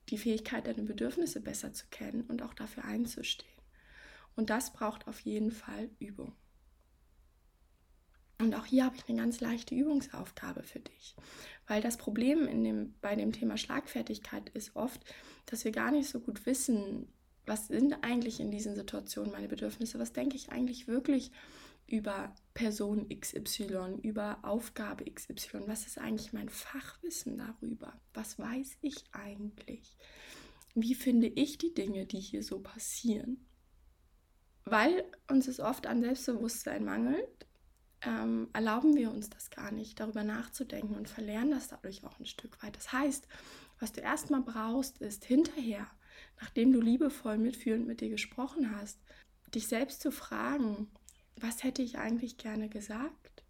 die 0.09 0.17
Fähigkeit, 0.17 0.65
deine 0.65 0.81
Bedürfnisse 0.81 1.39
besser 1.39 1.71
zu 1.71 1.85
kennen 1.91 2.21
und 2.21 2.41
auch 2.41 2.55
dafür 2.55 2.85
einzustehen. 2.85 3.61
Und 4.35 4.49
das 4.49 4.73
braucht 4.73 5.07
auf 5.07 5.19
jeden 5.19 5.51
Fall 5.51 5.91
Übung. 5.99 6.33
Und 8.39 8.55
auch 8.55 8.65
hier 8.65 8.83
habe 8.83 8.95
ich 8.95 9.07
eine 9.07 9.19
ganz 9.19 9.41
leichte 9.41 9.75
Übungsaufgabe 9.75 10.63
für 10.63 10.79
dich. 10.79 11.15
Weil 11.67 11.83
das 11.83 11.97
Problem 11.97 12.47
in 12.47 12.63
dem, 12.63 12.95
bei 12.99 13.15
dem 13.15 13.31
Thema 13.31 13.57
Schlagfertigkeit 13.57 14.49
ist 14.49 14.75
oft, 14.75 15.05
dass 15.45 15.65
wir 15.65 15.71
gar 15.71 15.91
nicht 15.91 16.09
so 16.09 16.19
gut 16.19 16.47
wissen, 16.47 17.13
was 17.45 17.67
sind 17.67 18.03
eigentlich 18.03 18.39
in 18.39 18.49
diesen 18.49 18.73
Situationen 18.73 19.31
meine 19.31 19.47
Bedürfnisse, 19.47 19.99
was 19.99 20.13
denke 20.13 20.35
ich 20.35 20.51
eigentlich 20.51 20.87
wirklich 20.87 21.31
über 21.87 22.35
Person 22.53 23.07
XY, 23.09 23.99
über 24.03 24.39
Aufgabe 24.43 25.05
XY? 25.05 25.67
Was 25.67 25.87
ist 25.87 25.97
eigentlich 25.97 26.33
mein 26.33 26.49
Fachwissen 26.49 27.37
darüber? 27.37 27.99
Was 28.13 28.37
weiß 28.37 28.77
ich 28.81 29.05
eigentlich? 29.13 29.97
Wie 30.75 30.95
finde 30.95 31.27
ich 31.27 31.57
die 31.57 31.73
Dinge, 31.73 32.05
die 32.05 32.19
hier 32.19 32.43
so 32.43 32.59
passieren? 32.59 33.47
Weil 34.65 35.05
uns 35.29 35.47
es 35.47 35.59
oft 35.59 35.87
an 35.87 36.01
Selbstbewusstsein 36.01 36.83
mangelt, 36.83 37.47
ähm, 38.01 38.49
erlauben 38.53 38.95
wir 38.95 39.11
uns 39.11 39.29
das 39.29 39.49
gar 39.49 39.71
nicht, 39.71 39.99
darüber 39.99 40.23
nachzudenken 40.23 40.95
und 40.95 41.09
verlernen 41.09 41.51
das 41.51 41.69
dadurch 41.69 42.03
auch 42.03 42.19
ein 42.19 42.25
Stück 42.25 42.61
weit. 42.61 42.75
Das 42.75 42.91
heißt, 42.91 43.27
was 43.79 43.91
du 43.93 44.01
erstmal 44.01 44.41
brauchst, 44.41 44.99
ist 44.99 45.25
hinterher, 45.25 45.87
nachdem 46.39 46.73
du 46.73 46.81
liebevoll 46.81 47.37
mitfühlend 47.37 47.87
mit 47.87 48.01
dir 48.01 48.09
gesprochen 48.09 48.75
hast, 48.75 48.99
dich 49.53 49.67
selbst 49.67 50.01
zu 50.01 50.11
fragen, 50.11 50.91
was 51.39 51.63
hätte 51.63 51.81
ich 51.81 51.97
eigentlich 51.97 52.37
gerne 52.37 52.69
gesagt? 52.69 53.43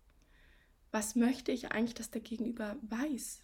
Was 0.91 1.15
möchte 1.15 1.51
ich 1.51 1.72
eigentlich, 1.72 1.96
dass 1.96 2.12
der 2.12 2.22
Gegenüber 2.22 2.77
weiß? 2.82 3.41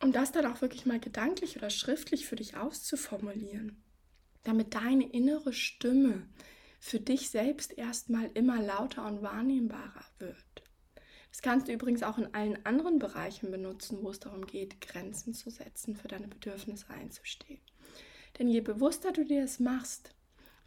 Und 0.00 0.14
das 0.14 0.32
dann 0.32 0.46
auch 0.46 0.60
wirklich 0.60 0.86
mal 0.86 1.00
gedanklich 1.00 1.56
oder 1.56 1.70
schriftlich 1.70 2.26
für 2.26 2.36
dich 2.36 2.56
auszuformulieren, 2.56 3.82
damit 4.44 4.74
deine 4.74 5.10
innere 5.10 5.52
Stimme 5.52 6.28
für 6.78 7.00
dich 7.00 7.30
selbst 7.30 7.76
erstmal 7.76 8.30
immer 8.34 8.62
lauter 8.62 9.04
und 9.06 9.22
wahrnehmbarer 9.22 10.04
wird. 10.18 10.62
Das 11.30 11.42
kannst 11.42 11.68
du 11.68 11.72
übrigens 11.72 12.02
auch 12.02 12.18
in 12.18 12.32
allen 12.34 12.64
anderen 12.64 12.98
Bereichen 12.98 13.50
benutzen, 13.50 13.98
wo 14.02 14.10
es 14.10 14.20
darum 14.20 14.46
geht, 14.46 14.80
Grenzen 14.80 15.34
zu 15.34 15.50
setzen, 15.50 15.96
für 15.96 16.08
deine 16.08 16.28
Bedürfnisse 16.28 16.88
einzustehen. 16.90 17.60
Denn 18.38 18.48
je 18.48 18.60
bewusster 18.60 19.12
du 19.12 19.24
dir 19.24 19.42
das 19.42 19.58
machst, 19.58 20.14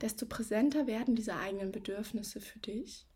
desto 0.02 0.26
präsenter 0.26 0.88
werden 0.88 1.16
diese 1.16 1.36
eigenen 1.36 1.72
Bedürfnisse 1.72 2.42
für 2.42 2.60
dich. 2.60 3.08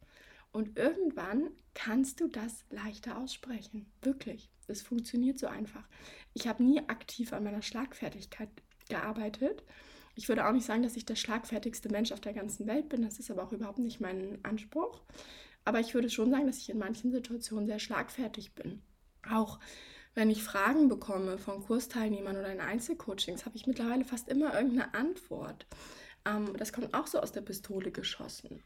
Und 0.52 0.78
irgendwann 0.78 1.50
kannst 1.74 2.22
du 2.22 2.28
das 2.28 2.64
leichter 2.70 3.18
aussprechen. 3.18 3.92
Wirklich. 4.02 4.50
Es 4.68 4.82
funktioniert 4.82 5.38
so 5.38 5.48
einfach. 5.48 5.84
Ich 6.34 6.48
habe 6.48 6.64
nie 6.64 6.80
aktiv 6.88 7.34
an 7.34 7.44
meiner 7.44 7.62
Schlagfertigkeit 7.62 8.50
gearbeitet. 8.90 9.64
Ich 10.16 10.30
würde 10.30 10.48
auch 10.48 10.54
nicht 10.54 10.66
sagen, 10.66 10.84
dass 10.84 10.96
ich 10.96 11.06
der 11.06 11.18
schlagfertigste 11.18 11.90
Mensch 11.90 12.12
auf 12.12 12.22
der 12.22 12.34
ganzen 12.34 12.68
Welt 12.68 12.90
bin. 12.90 13.02
Das 13.02 13.20
ist 13.20 13.30
aber 13.30 13.44
auch 13.44 13.52
überhaupt 13.52 13.80
nicht 13.80 14.00
mein 14.00 14.40
Anspruch. 14.44 15.02
Aber 15.66 15.80
ich 15.80 15.94
würde 15.94 16.10
schon 16.10 16.32
sagen, 16.32 16.48
dass 16.48 16.60
ich 16.60 16.70
in 16.70 16.78
manchen 16.78 17.12
Situationen 17.12 17.68
sehr 17.68 17.80
schlagfertig 17.80 18.54
bin. 18.54 18.82
Auch 19.30 19.60
wenn 20.14 20.30
ich 20.30 20.44
Fragen 20.44 20.88
bekomme 20.88 21.38
von 21.38 21.62
Kursteilnehmern 21.62 22.38
oder 22.38 22.54
in 22.54 22.62
Einzelcoachings, 22.62 23.46
habe 23.46 23.58
ich 23.58 23.68
mittlerweile 23.68 24.06
fast 24.06 24.30
immer 24.30 24.54
irgendeine 24.54 24.94
Antwort. 24.94 25.68
Ähm, 26.26 26.56
das 26.58 26.74
kommt 26.74 26.94
auch 26.94 27.08
so 27.08 27.20
aus 27.20 27.32
der 27.32 27.42
Pistole 27.42 27.92
geschossen, 27.92 28.64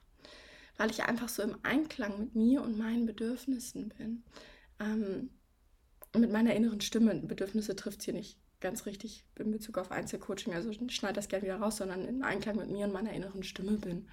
weil 0.78 0.92
ich 0.92 1.04
einfach 1.04 1.30
so 1.30 1.44
im 1.44 1.58
Einklang 1.64 2.20
mit 2.20 2.36
mir 2.36 2.62
und 2.62 2.78
meinen 2.78 3.06
Bedürfnissen 3.06 3.90
bin. 3.90 4.24
Ähm, 4.80 5.30
mit 6.18 6.32
meiner 6.32 6.56
inneren 6.56 6.82
Stimme. 6.82 7.16
Bedürfnisse 7.16 7.76
trifft 7.76 8.02
hier 8.02 8.14
nicht 8.14 8.40
ganz 8.60 8.86
richtig 8.86 9.26
in 9.38 9.52
Bezug 9.52 9.78
auf 9.78 9.92
Einzelcoaching. 9.92 10.54
Also 10.54 10.70
ich 10.70 10.80
schneide 10.96 11.16
das 11.16 11.28
gerne 11.28 11.46
wieder 11.46 11.58
raus, 11.58 11.78
sondern 11.78 12.06
im 12.06 12.24
Einklang 12.24 12.58
mit 12.58 12.70
mir 12.70 12.86
und 12.86 12.94
meiner 12.94 13.14
inneren 13.14 13.44
Stimme 13.44 13.74
bin. 13.74 14.08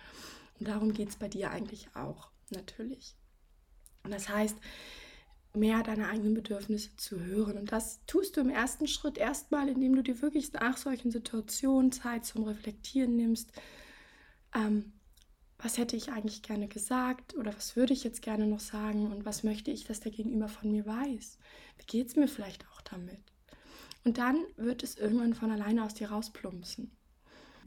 Und 0.58 0.68
darum 0.68 0.92
geht 0.92 1.08
es 1.08 1.16
bei 1.16 1.28
dir 1.28 1.50
eigentlich 1.50 1.88
auch, 1.94 2.30
natürlich. 2.50 3.16
Und 4.04 4.12
das 4.12 4.28
heißt, 4.28 4.56
mehr 5.56 5.82
deine 5.82 6.08
eigenen 6.08 6.34
Bedürfnisse 6.34 6.96
zu 6.96 7.20
hören. 7.20 7.58
Und 7.58 7.72
das 7.72 8.00
tust 8.06 8.36
du 8.36 8.40
im 8.40 8.50
ersten 8.50 8.86
Schritt 8.86 9.18
erstmal, 9.18 9.68
indem 9.68 9.96
du 9.96 10.02
dir 10.02 10.22
wirklich 10.22 10.52
nach 10.52 10.76
solchen 10.76 11.10
Situationen 11.10 11.92
Zeit 11.92 12.24
zum 12.24 12.44
Reflektieren 12.44 13.16
nimmst. 13.16 13.50
Ähm, 14.54 14.92
was 15.58 15.78
hätte 15.78 15.96
ich 15.96 16.12
eigentlich 16.12 16.42
gerne 16.42 16.68
gesagt 16.68 17.34
oder 17.34 17.54
was 17.54 17.76
würde 17.76 17.94
ich 17.94 18.04
jetzt 18.04 18.22
gerne 18.22 18.46
noch 18.46 18.60
sagen 18.60 19.10
und 19.10 19.24
was 19.24 19.42
möchte 19.42 19.70
ich, 19.70 19.84
dass 19.84 20.00
der 20.00 20.12
Gegenüber 20.12 20.48
von 20.48 20.70
mir 20.70 20.86
weiß? 20.86 21.38
Wie 21.78 21.86
geht 21.86 22.08
es 22.08 22.16
mir 22.16 22.28
vielleicht 22.28 22.66
auch 22.68 22.82
damit? 22.82 23.22
Und 24.04 24.18
dann 24.18 24.44
wird 24.56 24.82
es 24.82 24.96
irgendwann 24.96 25.34
von 25.34 25.50
alleine 25.50 25.84
aus 25.84 25.94
dir 25.94 26.10
rausplumpsen. 26.10 26.92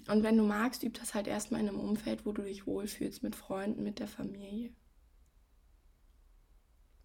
Und 0.08 0.24
wenn 0.24 0.38
du 0.38 0.43
magst, 0.43 0.84
üb 0.84 0.93
das 1.00 1.13
halt 1.13 1.27
erstmal 1.27 1.62
in 1.62 1.69
einem 1.69 1.79
Umfeld, 1.79 2.25
wo 2.25 2.31
du 2.31 2.43
dich 2.43 2.65
wohlfühlst, 2.65 3.24
mit 3.24 3.36
Freunden, 3.36 3.84
mit 3.84 4.00
der 4.00 4.08
Familie. 4.08 4.72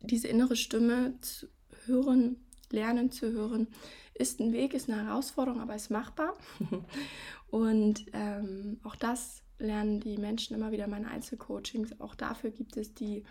Diese 0.06 0.28
innere 0.28 0.56
Stimme 0.56 1.14
zu 1.20 1.49
hören, 1.87 2.37
lernen 2.70 3.11
zu 3.11 3.32
hören, 3.32 3.68
ist 4.14 4.40
ein 4.40 4.52
Weg, 4.52 4.75
ist 4.75 4.88
eine 4.88 5.06
Herausforderung, 5.06 5.61
aber 5.61 5.75
ist 5.75 5.90
machbar. 5.90 6.34
Und 7.50 8.06
ähm, 8.12 8.78
auch 8.84 8.96
das 8.96 9.42
lernen 9.58 10.00
die 10.00 10.18
Menschen 10.18 10.54
immer 10.54 10.73
wieder 10.73 10.84
in 10.84 10.90
meinen 10.90 11.06
Einzelcoachings. 11.06 12.00
Auch 12.00 12.14
dafür 12.14 12.50
gibt 12.50 12.76
es 12.76 12.94
die 12.94 13.25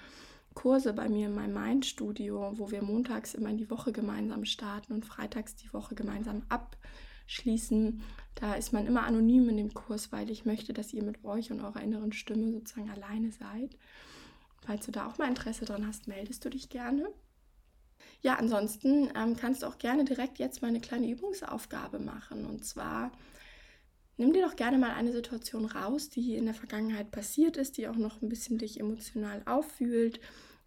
Kurse 0.53 0.93
bei 0.93 1.09
mir 1.09 1.27
in 1.27 1.35
meinem 1.35 1.53
Mindstudio, 1.53 2.53
wo 2.57 2.71
wir 2.71 2.81
montags 2.81 3.33
immer 3.33 3.49
in 3.49 3.57
die 3.57 3.69
Woche 3.69 3.91
gemeinsam 3.91 4.45
starten 4.45 4.93
und 4.93 5.05
freitags 5.05 5.55
die 5.55 5.71
Woche 5.73 5.95
gemeinsam 5.95 6.43
abschließen. 6.49 8.01
Da 8.35 8.53
ist 8.53 8.73
man 8.73 8.85
immer 8.85 9.03
anonym 9.03 9.49
in 9.49 9.57
dem 9.57 9.73
Kurs, 9.73 10.11
weil 10.11 10.29
ich 10.29 10.45
möchte, 10.45 10.73
dass 10.73 10.93
ihr 10.93 11.03
mit 11.03 11.23
euch 11.23 11.51
und 11.51 11.61
eurer 11.61 11.81
inneren 11.81 12.13
Stimme 12.13 12.51
sozusagen 12.51 12.89
alleine 12.89 13.31
seid. 13.31 13.77
Falls 14.65 14.85
du 14.85 14.91
da 14.91 15.07
auch 15.07 15.17
mal 15.17 15.27
Interesse 15.27 15.65
dran 15.65 15.85
hast, 15.85 16.07
meldest 16.07 16.43
du 16.45 16.49
dich 16.49 16.69
gerne. 16.69 17.07
Ja, 18.21 18.35
ansonsten 18.35 19.11
ähm, 19.15 19.35
kannst 19.35 19.63
du 19.63 19.67
auch 19.67 19.77
gerne 19.77 20.05
direkt 20.05 20.39
jetzt 20.39 20.61
mal 20.61 20.69
eine 20.69 20.79
kleine 20.79 21.09
Übungsaufgabe 21.09 21.99
machen. 21.99 22.45
Und 22.45 22.65
zwar 22.65 23.11
Nimm 24.17 24.31
dir 24.31 24.45
doch 24.45 24.55
gerne 24.55 24.77
mal 24.77 24.91
eine 24.91 25.11
Situation 25.11 25.65
raus, 25.65 26.09
die 26.09 26.35
in 26.35 26.45
der 26.45 26.53
Vergangenheit 26.53 27.09
passiert 27.09 27.57
ist, 27.57 27.77
die 27.77 27.87
auch 27.87 27.95
noch 27.95 28.21
ein 28.21 28.29
bisschen 28.29 28.59
dich 28.59 28.79
emotional 28.79 29.41
auffühlt, 29.45 30.19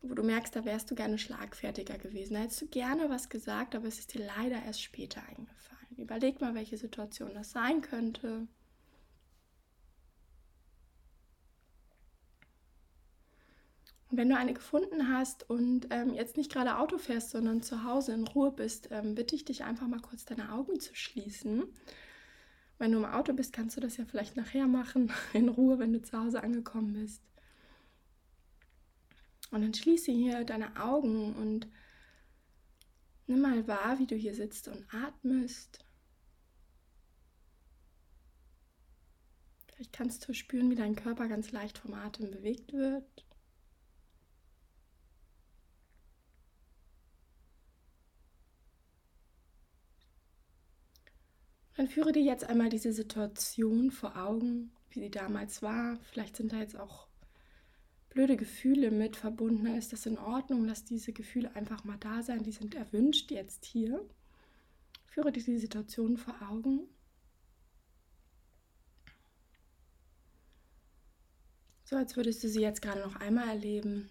wo 0.02 0.14
du 0.14 0.24
merkst, 0.24 0.54
da 0.56 0.64
wärst 0.64 0.90
du 0.90 0.96
gerne 0.96 1.16
schlagfertiger 1.16 1.96
gewesen. 1.96 2.34
Da 2.34 2.40
hättest 2.40 2.62
du 2.62 2.66
gerne 2.66 3.08
was 3.08 3.28
gesagt, 3.28 3.76
aber 3.76 3.86
es 3.86 4.00
ist 4.00 4.14
dir 4.14 4.26
leider 4.26 4.62
erst 4.64 4.82
später 4.82 5.22
eingefallen. 5.22 5.96
Überleg 5.96 6.40
mal, 6.40 6.54
welche 6.54 6.76
Situation 6.76 7.34
das 7.34 7.52
sein 7.52 7.82
könnte. 7.82 8.48
Und 14.10 14.18
wenn 14.18 14.28
du 14.28 14.36
eine 14.36 14.54
gefunden 14.54 15.08
hast 15.12 15.48
und 15.50 15.88
ähm, 15.90 16.14
jetzt 16.14 16.36
nicht 16.36 16.52
gerade 16.52 16.78
Auto 16.78 16.98
fährst, 16.98 17.30
sondern 17.30 17.62
zu 17.62 17.82
Hause 17.82 18.12
in 18.12 18.26
Ruhe 18.26 18.52
bist, 18.52 18.88
ähm, 18.92 19.14
bitte 19.14 19.34
ich 19.34 19.44
dich 19.44 19.64
einfach 19.64 19.88
mal 19.88 20.00
kurz 20.00 20.24
deine 20.24 20.52
Augen 20.52 20.78
zu 20.78 20.94
schließen 20.94 21.64
wenn 22.78 22.92
du 22.92 22.98
im 22.98 23.04
Auto 23.04 23.32
bist, 23.32 23.52
kannst 23.52 23.76
du 23.76 23.80
das 23.80 23.96
ja 23.96 24.04
vielleicht 24.04 24.36
nachher 24.36 24.66
machen, 24.66 25.12
in 25.32 25.48
Ruhe, 25.48 25.78
wenn 25.78 25.92
du 25.92 26.02
zu 26.02 26.18
Hause 26.18 26.42
angekommen 26.42 26.92
bist. 26.92 27.22
Und 29.50 29.62
dann 29.62 29.74
schließe 29.74 30.10
hier 30.10 30.44
deine 30.44 30.82
Augen 30.82 31.34
und 31.34 31.68
nimm 33.26 33.40
mal 33.40 33.66
wahr, 33.66 33.98
wie 33.98 34.06
du 34.06 34.16
hier 34.16 34.34
sitzt 34.34 34.68
und 34.68 34.84
atmest. 34.92 35.84
Vielleicht 39.68 39.92
kannst 39.92 40.26
du 40.26 40.34
spüren, 40.34 40.70
wie 40.70 40.74
dein 40.74 40.96
Körper 40.96 41.28
ganz 41.28 41.52
leicht 41.52 41.78
vom 41.78 41.94
Atem 41.94 42.30
bewegt 42.30 42.72
wird. 42.72 43.25
Dann 51.76 51.88
führe 51.88 52.12
dir 52.12 52.22
jetzt 52.22 52.44
einmal 52.44 52.70
diese 52.70 52.92
Situation 52.92 53.90
vor 53.90 54.16
Augen, 54.16 54.72
wie 54.90 55.00
sie 55.00 55.10
damals 55.10 55.60
war. 55.62 55.98
Vielleicht 56.10 56.36
sind 56.36 56.52
da 56.52 56.58
jetzt 56.58 56.78
auch 56.78 57.06
blöde 58.08 58.38
Gefühle 58.38 58.90
mit 58.90 59.14
verbunden. 59.14 59.66
Ist 59.66 59.92
das 59.92 60.06
in 60.06 60.18
Ordnung? 60.18 60.64
Lass 60.64 60.84
diese 60.84 61.12
Gefühle 61.12 61.54
einfach 61.54 61.84
mal 61.84 61.98
da 61.98 62.22
sein. 62.22 62.42
Die 62.42 62.52
sind 62.52 62.74
erwünscht 62.74 63.30
jetzt 63.30 63.66
hier. 63.66 64.02
Führe 65.06 65.32
dir 65.32 65.42
die 65.42 65.58
Situation 65.58 66.16
vor 66.16 66.34
Augen. 66.48 66.88
So, 71.84 71.96
als 71.96 72.16
würdest 72.16 72.42
du 72.42 72.48
sie 72.48 72.62
jetzt 72.62 72.80
gerade 72.80 73.00
noch 73.00 73.16
einmal 73.16 73.48
erleben. 73.48 74.10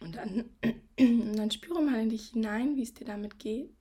Und 0.00 0.16
dann, 0.16 0.50
dann 1.36 1.50
spüre 1.50 1.82
mal 1.82 2.00
in 2.00 2.08
dich 2.08 2.30
hinein, 2.30 2.76
wie 2.76 2.82
es 2.82 2.94
dir 2.94 3.04
damit 3.04 3.38
geht, 3.38 3.76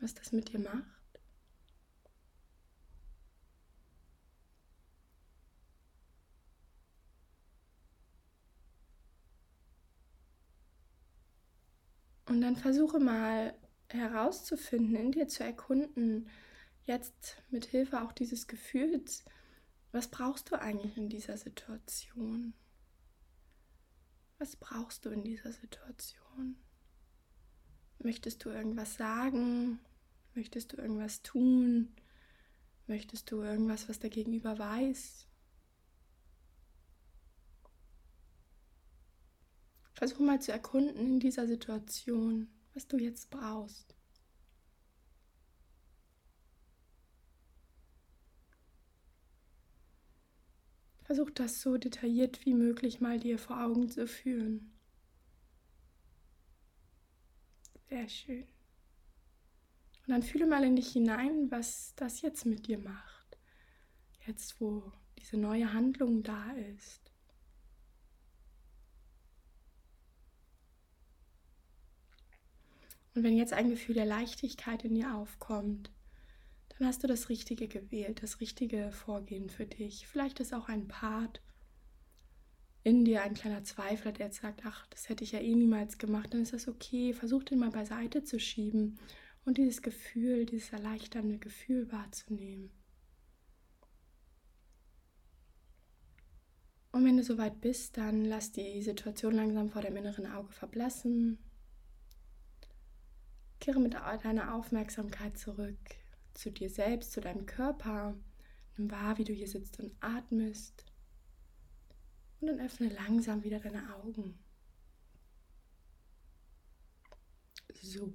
was 0.00 0.14
das 0.14 0.32
mit 0.32 0.52
dir 0.52 0.60
macht. 0.60 0.86
Und 12.26 12.40
dann 12.40 12.56
versuche 12.56 12.98
mal 12.98 13.54
herauszufinden, 13.90 14.96
in 14.96 15.12
dir 15.12 15.28
zu 15.28 15.44
erkunden, 15.44 16.28
jetzt 16.84 17.36
mit 17.50 17.66
Hilfe 17.66 18.02
auch 18.02 18.12
dieses 18.12 18.46
Gefühls, 18.46 19.24
was 19.92 20.08
brauchst 20.08 20.50
du 20.50 20.58
eigentlich 20.58 20.96
in 20.96 21.10
dieser 21.10 21.36
Situation? 21.36 22.54
Was 24.42 24.56
brauchst 24.56 25.04
du 25.04 25.10
in 25.10 25.22
dieser 25.22 25.52
Situation? 25.52 26.56
Möchtest 28.00 28.44
du 28.44 28.48
irgendwas 28.48 28.96
sagen? 28.96 29.78
Möchtest 30.34 30.72
du 30.72 30.78
irgendwas 30.78 31.22
tun? 31.22 31.94
Möchtest 32.88 33.30
du 33.30 33.40
irgendwas, 33.40 33.88
was 33.88 34.00
der 34.00 34.10
Gegenüber 34.10 34.58
weiß? 34.58 35.28
Versuch 39.94 40.18
mal 40.18 40.42
zu 40.42 40.50
erkunden 40.50 41.06
in 41.06 41.20
dieser 41.20 41.46
Situation, 41.46 42.48
was 42.74 42.88
du 42.88 42.96
jetzt 42.96 43.30
brauchst. 43.30 43.94
Versuch 51.14 51.30
das 51.30 51.60
so 51.60 51.76
detailliert 51.76 52.46
wie 52.46 52.54
möglich 52.54 53.02
mal 53.02 53.20
dir 53.20 53.38
vor 53.38 53.62
Augen 53.62 53.90
zu 53.90 54.06
führen. 54.06 54.72
Sehr 57.90 58.08
schön. 58.08 58.44
Und 58.44 60.08
dann 60.08 60.22
fühle 60.22 60.46
mal 60.46 60.64
in 60.64 60.74
dich 60.74 60.88
hinein, 60.92 61.50
was 61.50 61.94
das 61.96 62.22
jetzt 62.22 62.46
mit 62.46 62.66
dir 62.66 62.78
macht. 62.78 63.36
Jetzt, 64.26 64.58
wo 64.58 64.90
diese 65.18 65.36
neue 65.36 65.74
Handlung 65.74 66.22
da 66.22 66.50
ist. 66.72 67.12
Und 73.14 73.22
wenn 73.22 73.36
jetzt 73.36 73.52
ein 73.52 73.68
Gefühl 73.68 73.96
der 73.96 74.06
Leichtigkeit 74.06 74.82
in 74.82 74.94
dir 74.94 75.14
aufkommt, 75.14 75.90
dann 76.82 76.88
hast 76.88 77.04
du 77.04 77.06
das 77.06 77.28
Richtige 77.28 77.68
gewählt, 77.68 78.24
das 78.24 78.40
richtige 78.40 78.90
Vorgehen 78.90 79.48
für 79.48 79.66
dich. 79.66 80.08
Vielleicht 80.08 80.40
ist 80.40 80.52
auch 80.52 80.68
ein 80.68 80.88
Part 80.88 81.40
in 82.82 83.04
dir 83.04 83.22
ein 83.22 83.34
kleiner 83.34 83.62
Zweifler, 83.62 84.10
der 84.10 84.26
jetzt 84.26 84.40
sagt, 84.40 84.62
ach, 84.64 84.88
das 84.88 85.08
hätte 85.08 85.22
ich 85.22 85.30
ja 85.30 85.38
eh 85.38 85.54
niemals 85.54 85.98
gemacht, 85.98 86.34
dann 86.34 86.42
ist 86.42 86.52
das 86.52 86.66
okay. 86.66 87.12
Versuch 87.12 87.44
den 87.44 87.60
mal 87.60 87.70
beiseite 87.70 88.24
zu 88.24 88.40
schieben 88.40 88.98
und 89.44 89.58
dieses 89.58 89.80
Gefühl, 89.80 90.44
dieses 90.44 90.72
erleichternde 90.72 91.38
Gefühl 91.38 91.92
wahrzunehmen. 91.92 92.72
Und 96.90 97.04
wenn 97.04 97.16
du 97.16 97.22
soweit 97.22 97.60
bist, 97.60 97.96
dann 97.96 98.24
lass 98.24 98.50
die 98.50 98.82
Situation 98.82 99.34
langsam 99.34 99.70
vor 99.70 99.82
deinem 99.82 99.98
inneren 99.98 100.26
Auge 100.26 100.50
verblassen. 100.50 101.38
Kehre 103.60 103.78
mit 103.78 103.94
deiner 103.94 104.56
Aufmerksamkeit 104.56 105.38
zurück 105.38 106.01
zu 106.34 106.50
dir 106.50 106.70
selbst, 106.70 107.12
zu 107.12 107.20
deinem 107.20 107.46
Körper. 107.46 108.16
Nimm 108.76 108.90
wahr, 108.90 109.18
wie 109.18 109.24
du 109.24 109.32
hier 109.32 109.48
sitzt 109.48 109.78
und 109.80 109.92
atmest. 110.00 110.84
Und 112.40 112.48
dann 112.48 112.60
öffne 112.60 112.88
langsam 112.88 113.44
wieder 113.44 113.60
deine 113.60 113.94
Augen. 113.94 114.38
So. 117.80 118.12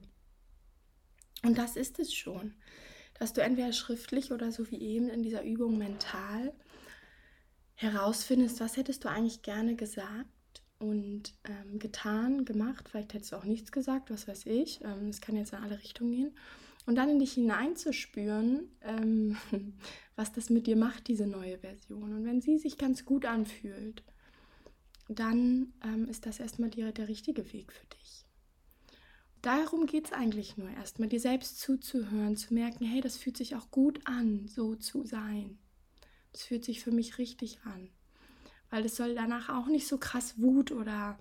Und 1.44 1.58
das 1.58 1.76
ist 1.76 2.00
es 2.00 2.14
schon, 2.14 2.54
dass 3.20 3.34
du 3.34 3.42
entweder 3.42 3.72
schriftlich 3.74 4.32
oder 4.32 4.52
so 4.52 4.70
wie 4.72 4.82
eben 4.82 5.10
in 5.10 5.24
dieser 5.24 5.44
Übung 5.44 5.78
mental 5.78 6.54
herausfindest, 7.76 8.60
was 8.60 8.76
hättest 8.76 9.04
du 9.04 9.10
eigentlich 9.10 9.44
gerne 9.44 9.76
gesagt 9.76 10.28
und 10.80 11.34
ähm, 11.44 11.80
getan, 11.80 12.44
gemacht. 12.46 12.90
Vielleicht 12.90 13.14
hättest 13.14 13.32
du 13.32 13.36
auch 13.38 13.44
nichts 13.44 13.72
gesagt, 13.72 14.10
was 14.10 14.28
weiß 14.28 14.46
ich. 14.48 14.82
Ähm, 14.84 15.10
es 15.10 15.18
ähm, 15.18 15.22
kann 15.22 15.36
jetzt 15.36 15.54
in 15.54 15.60
alle 15.60 15.80
Richtungen 15.80 16.12
gehen. 16.12 16.36
Und 16.88 16.96
dann 16.96 17.10
in 17.10 17.20
dich 17.20 17.34
hineinzuspüren, 17.34 18.72
ähm, 18.82 19.38
was 20.16 20.32
das 20.32 20.50
mit 20.50 20.68
dir 20.68 20.78
macht, 20.78 21.10
diese 21.10 21.28
neue 21.28 21.60
Version. 21.60 22.14
Und 22.14 22.26
wenn 22.26 22.42
sie 22.42 22.58
sich 22.58 22.78
ganz 22.78 23.04
gut 23.04 23.26
anfühlt, 23.26 24.04
dann 25.10 25.74
ähm, 25.84 26.08
ist 26.08 26.26
das 26.26 26.40
erstmal 26.40 26.70
die, 26.70 26.90
der 26.92 27.10
richtige 27.10 27.52
Weg 27.52 27.74
für 27.74 27.86
dich. 27.88 28.26
Darum 29.42 29.86
geht 29.86 30.06
es 30.06 30.14
eigentlich 30.14 30.56
nur, 30.56 30.70
erstmal 30.70 31.10
dir 31.10 31.20
selbst 31.20 31.60
zuzuhören, 31.60 32.38
zu 32.38 32.54
merken, 32.54 32.86
hey, 32.86 33.02
das 33.02 33.18
fühlt 33.18 33.38
sich 33.38 33.56
auch 33.56 33.70
gut 33.70 34.00
an, 34.06 34.48
so 34.48 34.76
zu 34.76 35.06
sein. 35.06 35.60
Das 36.32 36.44
fühlt 36.44 36.64
sich 36.64 36.82
für 36.82 36.92
mich 36.92 37.18
richtig 37.18 37.60
an. 37.66 37.90
Weil 38.70 38.86
es 38.86 38.96
soll 38.96 39.14
danach 39.14 39.50
auch 39.50 39.68
nicht 39.68 39.88
so 39.88 39.98
krass 39.98 40.42
Wut 40.42 40.72
oder 40.72 41.20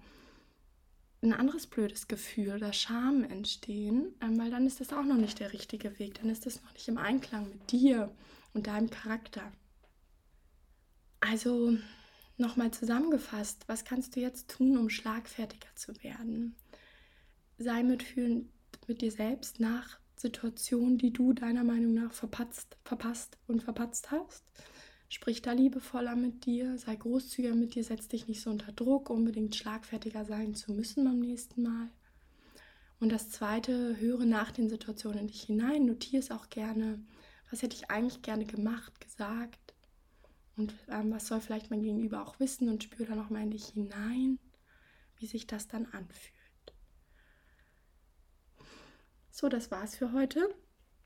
ein 1.23 1.33
anderes 1.33 1.67
blödes 1.67 2.09
Gefühl 2.09 2.55
oder 2.55 2.73
Scham 2.73 3.25
entstehen, 3.25 4.15
ähm, 4.21 4.39
weil 4.39 4.51
dann 4.51 4.67
ist 4.67 4.81
das 4.81 4.93
auch 4.93 5.05
noch 5.05 5.17
nicht 5.17 5.41
der 5.41 5.53
richtige 5.53 5.99
Weg. 5.99 6.21
Dann 6.21 6.31
ist 6.31 6.47
das 6.47 6.63
noch 6.63 6.73
nicht 6.73 6.89
im 6.89 6.99
Einklang 6.99 7.49
mit 7.49 7.73
dir 7.73 8.15
und 8.55 8.67
deinem 8.67 8.91
Charakter. 8.91 9.53
Also 11.21 11.77
nochmal 12.37 12.71
zusammengefasst, 12.71 13.65
was 13.67 13.85
kannst 13.85 14.17
du 14.17 14.21
jetzt 14.21 14.51
tun, 14.51 14.77
um 14.77 14.91
schlagfertiger 14.91 15.75
zu 15.75 15.93
werden? 16.03 16.55
Sei 17.59 17.83
mitfühlend 17.83 18.51
mit 18.87 19.01
dir 19.01 19.11
selbst 19.11 19.59
nach 19.59 19.99
Situationen, 20.17 20.99
die 20.99 21.13
du 21.13 21.33
deiner 21.33 21.65
Meinung 21.65 21.95
nach 21.95 22.13
verpatzt, 22.13 22.77
verpasst 22.85 23.39
und 23.47 23.63
verpatzt 23.63 24.11
hast. 24.11 24.45
Sprich 25.09 25.41
da 25.41 25.53
liebevoller 25.53 26.17
mit 26.17 26.47
dir, 26.47 26.79
sei 26.79 26.97
großzügiger 26.97 27.55
mit 27.55 27.75
dir, 27.75 27.85
setz 27.85 28.09
dich 28.09 28.27
nicht 28.27 28.41
so 28.41 28.51
unter 28.51 28.73
Druck, 28.73 29.09
unbedingt 29.09 29.55
schlagfertiger 29.55 30.25
sein 30.25 30.55
zu 30.55 30.73
müssen 30.73 31.05
beim 31.05 31.21
nächsten 31.21 31.63
Mal. 31.63 31.91
Und 32.99 33.13
das 33.13 33.31
zweite, 33.31 33.99
höre 34.01 34.25
nach 34.25 34.51
den 34.51 34.69
Situationen 34.69 35.21
in 35.21 35.27
dich 35.29 35.43
hinein, 35.43 35.87
notiere 35.87 36.21
es 36.21 36.31
auch 36.31 36.49
gerne. 36.49 37.05
Was 37.51 37.63
hätte 37.63 37.77
ich 37.77 37.91
eigentlich 37.91 38.23
gerne 38.23 38.47
gemacht, 38.47 39.01
gesagt? 39.01 39.75
Und 40.57 40.75
ähm, 40.89 41.13
was 41.13 41.27
soll 41.27 41.41
vielleicht 41.41 41.71
mein 41.71 41.83
Gegenüber 41.83 42.23
auch 42.27 42.41
wissen 42.41 42.69
und 42.69 42.83
spüre 42.83 43.11
dann 43.11 43.19
nochmal 43.19 43.43
in 43.43 43.51
dich 43.51 43.67
hinein, 43.67 44.39
wie 45.19 45.27
sich 45.27 45.47
das 45.47 45.69
dann 45.69 45.87
anfühlt. 45.87 46.35
So, 49.31 49.49
das 49.49 49.71
war's 49.71 49.97
für 49.97 50.13
heute. 50.13 50.49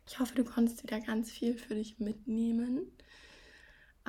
Ich 0.07 0.21
hoffe, 0.21 0.37
du 0.37 0.45
konntest 0.45 0.85
wieder 0.85 1.01
ganz 1.01 1.31
viel 1.31 1.59
für 1.59 1.75
dich 1.75 1.99
mitnehmen. 1.99 2.93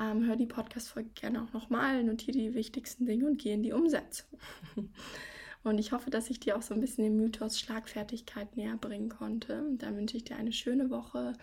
Ähm, 0.02 0.26
hör 0.26 0.34
die 0.34 0.46
Podcast-Folge 0.46 1.10
gerne 1.14 1.42
auch 1.42 1.52
nochmal, 1.52 2.02
notiere 2.02 2.36
die 2.36 2.54
wichtigsten 2.54 3.06
Dinge 3.06 3.26
und 3.26 3.38
gehe 3.38 3.54
in 3.54 3.62
die 3.62 3.72
Umsetzung. 3.72 4.38
und 5.62 5.78
ich 5.78 5.92
hoffe, 5.92 6.10
dass 6.10 6.28
ich 6.28 6.40
dir 6.40 6.56
auch 6.56 6.62
so 6.62 6.74
ein 6.74 6.80
bisschen 6.80 7.04
den 7.04 7.16
Mythos 7.16 7.60
Schlagfertigkeit 7.60 8.56
näher 8.56 8.76
bringen 8.76 9.10
konnte. 9.10 9.64
Dann 9.78 9.96
wünsche 9.96 10.16
ich 10.16 10.24
dir 10.24 10.36
eine 10.36 10.52
schöne 10.52 10.90
Woche. 10.90 11.34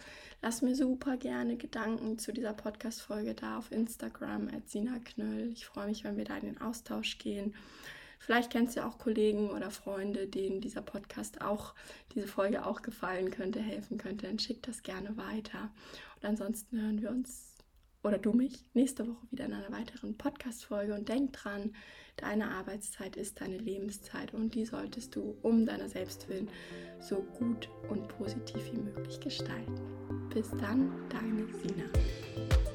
Lass 0.42 0.62
mir 0.62 0.76
super 0.76 1.16
gerne 1.16 1.56
Gedanken 1.56 2.18
zu 2.20 2.34
dieser 2.34 2.52
Podcast-Folge 2.52 3.34
da 3.34 3.60
auf 3.60 3.72
Instagram, 3.72 4.50
at 4.50 4.68
Sina 4.68 5.00
Knöll. 5.00 5.52
Ich 5.54 5.66
freue 5.66 5.88
mich, 5.88 6.04
wenn 6.04 6.18
wir 6.18 6.26
da 6.26 6.36
in 6.36 6.48
den 6.48 6.62
Austausch 6.62 7.18
gehen. 7.18 7.54
Vielleicht 8.18 8.52
kennst 8.52 8.76
du 8.76 8.86
auch 8.86 8.98
Kollegen 8.98 9.52
oder 9.52 9.72
Freunde, 9.72 10.28
denen 10.28 10.60
dieser 10.60 10.82
Podcast 10.82 11.42
auch, 11.42 11.74
diese 12.14 12.28
Folge 12.28 12.66
auch 12.66 12.82
gefallen 12.82 13.32
könnte, 13.32 13.62
helfen 13.62 13.98
könnte. 13.98 14.28
Dann 14.28 14.40
schick 14.40 14.62
das 14.64 14.84
gerne 14.84 15.16
weiter. 15.16 15.72
Und 16.18 16.28
ansonsten 16.28 16.82
hören 16.82 17.02
wir 17.02 17.10
uns 17.10 17.49
oder 18.04 18.18
du 18.18 18.34
mich 18.34 18.64
nächste 18.74 19.08
Woche 19.08 19.28
wieder 19.32 19.46
in 19.46 19.54
einer 19.54 19.72
weiteren 19.72 20.18
Podcast-Folge 20.18 20.94
und 20.94 21.10
denk 21.10 21.34
dran, 21.34 21.74
deine 22.18 22.50
Arbeitszeit 22.52 23.16
ist 23.16 23.42
deine 23.42 23.58
Lebenszeit 23.58 24.34
und 24.34 24.56
die 24.56 24.66
solltest 24.66 25.16
du 25.16 25.38
um 25.42 25.66
deiner 25.66 25.90
selbst 25.90 26.30
willen 26.30 26.50
so 27.00 27.22
gut 27.38 27.70
und 27.90 28.08
positiv 28.08 28.72
wie 28.72 28.78
möglich 28.78 29.20
gestalten. 29.20 29.80
Bis 30.34 30.50
dann, 30.52 30.92
deine 31.10 31.48
Sina. 31.48 32.69